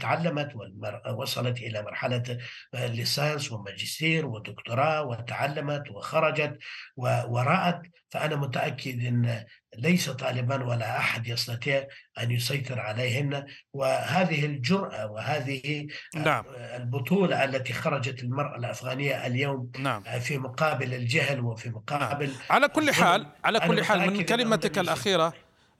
تعلمت 0.00 0.56
والمرأة 0.56 1.14
وصلت 1.14 1.58
إلى 1.58 1.82
مرحلة 1.82 2.38
ليسانس 2.74 3.52
وماجستير 3.52 4.26
ودكتوراه 4.26 5.02
وتعلمت 5.02 5.90
وخرجت 5.90 6.58
ورأت 6.96 7.82
فأنا 8.12 8.36
متأكد 8.36 9.04
إن 9.04 9.44
ليس 9.78 10.10
طالبان 10.10 10.62
ولا 10.62 10.98
أحد 10.98 11.28
يستطيع 11.28 11.86
أن 12.22 12.30
يسيطر 12.30 12.80
عليهن 12.80 13.46
وهذه 13.72 14.46
الجرأة 14.46 15.06
وهذه 15.06 15.86
نعم. 16.14 16.44
البطولة 16.56 17.44
التي 17.44 17.72
خرجت 17.72 18.22
المرأة 18.22 18.56
الأفغانية 18.56 19.26
اليوم 19.26 19.70
نعم. 19.78 20.02
في 20.02 20.38
مقابل 20.38 20.94
الجهل 20.94 21.40
وفي 21.40 21.70
مقابل 21.70 22.26
نعم. 22.26 22.36
على 22.50 22.68
كل 22.68 22.92
حال 22.92 23.26
على 23.44 23.60
كل 23.60 23.84
حال 23.84 24.10
من 24.10 24.22
كلمتك 24.22 24.78
الأخيرة 24.78 25.32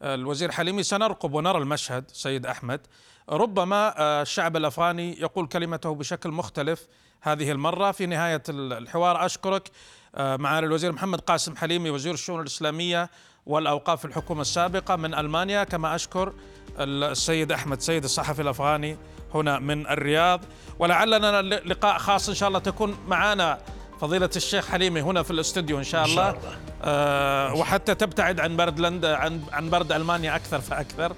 الوزير 0.02 0.50
حليمي 0.50 0.82
سنرقب 0.82 1.34
ونرى 1.34 1.58
المشهد 1.58 2.04
سيد 2.12 2.46
أحمد. 2.46 2.80
ربما 3.28 3.94
آه، 4.00 4.22
الشعب 4.22 4.56
الأفغاني 4.56 5.20
يقول 5.20 5.46
كلمته 5.46 5.94
بشكل 5.94 6.30
مختلف 6.30 6.86
هذه 7.20 7.52
المرة. 7.52 7.90
في 7.90 8.06
نهاية 8.06 8.42
الحوار 8.48 9.26
أشكرك 9.26 9.70
آه، 10.14 10.36
معالي 10.36 10.66
الوزير 10.66 10.92
محمد 10.92 11.20
قاسم 11.20 11.56
حليمي 11.56 11.90
وزير 11.90 12.14
الشؤون 12.14 12.40
الإسلامية 12.40 13.10
والأوقاف 13.46 14.04
الحكومة 14.04 14.40
السابقة 14.40 14.96
من 14.96 15.14
ألمانيا. 15.14 15.64
كما 15.64 15.94
أشكر 15.94 16.32
السيد 16.78 17.52
أحمد 17.52 17.80
سيد 17.80 18.04
الصحفي 18.04 18.42
الأفغاني 18.42 18.96
هنا 19.34 19.58
من 19.58 19.86
الرياض. 19.86 20.40
ولعلنا 20.78 21.42
لقاء 21.42 21.98
خاص 21.98 22.28
إن 22.28 22.34
شاء 22.34 22.48
الله 22.48 22.58
تكون 22.58 22.98
معنا 23.08 23.58
فضيلة 24.02 24.30
الشيخ 24.36 24.68
حليمي 24.68 25.00
هنا 25.00 25.22
في 25.22 25.30
الاستوديو 25.30 25.78
إن 25.78 25.84
شاء 25.84 26.04
الله, 26.04 26.28
إن 26.28 26.34
شاء 26.34 26.40
الله. 26.40 26.56
آه 26.82 27.54
وحتى 27.54 27.94
تبتعد 27.94 28.40
عن 28.40 28.56
برد 28.56 28.80
لندن 28.80 29.10
عن 29.10 29.40
عن 29.52 29.70
برد 29.70 29.92
ألمانيا 29.92 30.36
أكثر 30.36 30.60
فأكثر. 30.60 31.12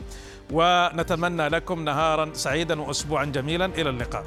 ونتمنى 0.50 1.48
لكم 1.48 1.84
نهارا 1.84 2.30
سعيدا 2.34 2.80
واسبوعا 2.80 3.24
جميلا. 3.24 3.64
إلى 3.64 3.90
اللقاء. 3.90 4.24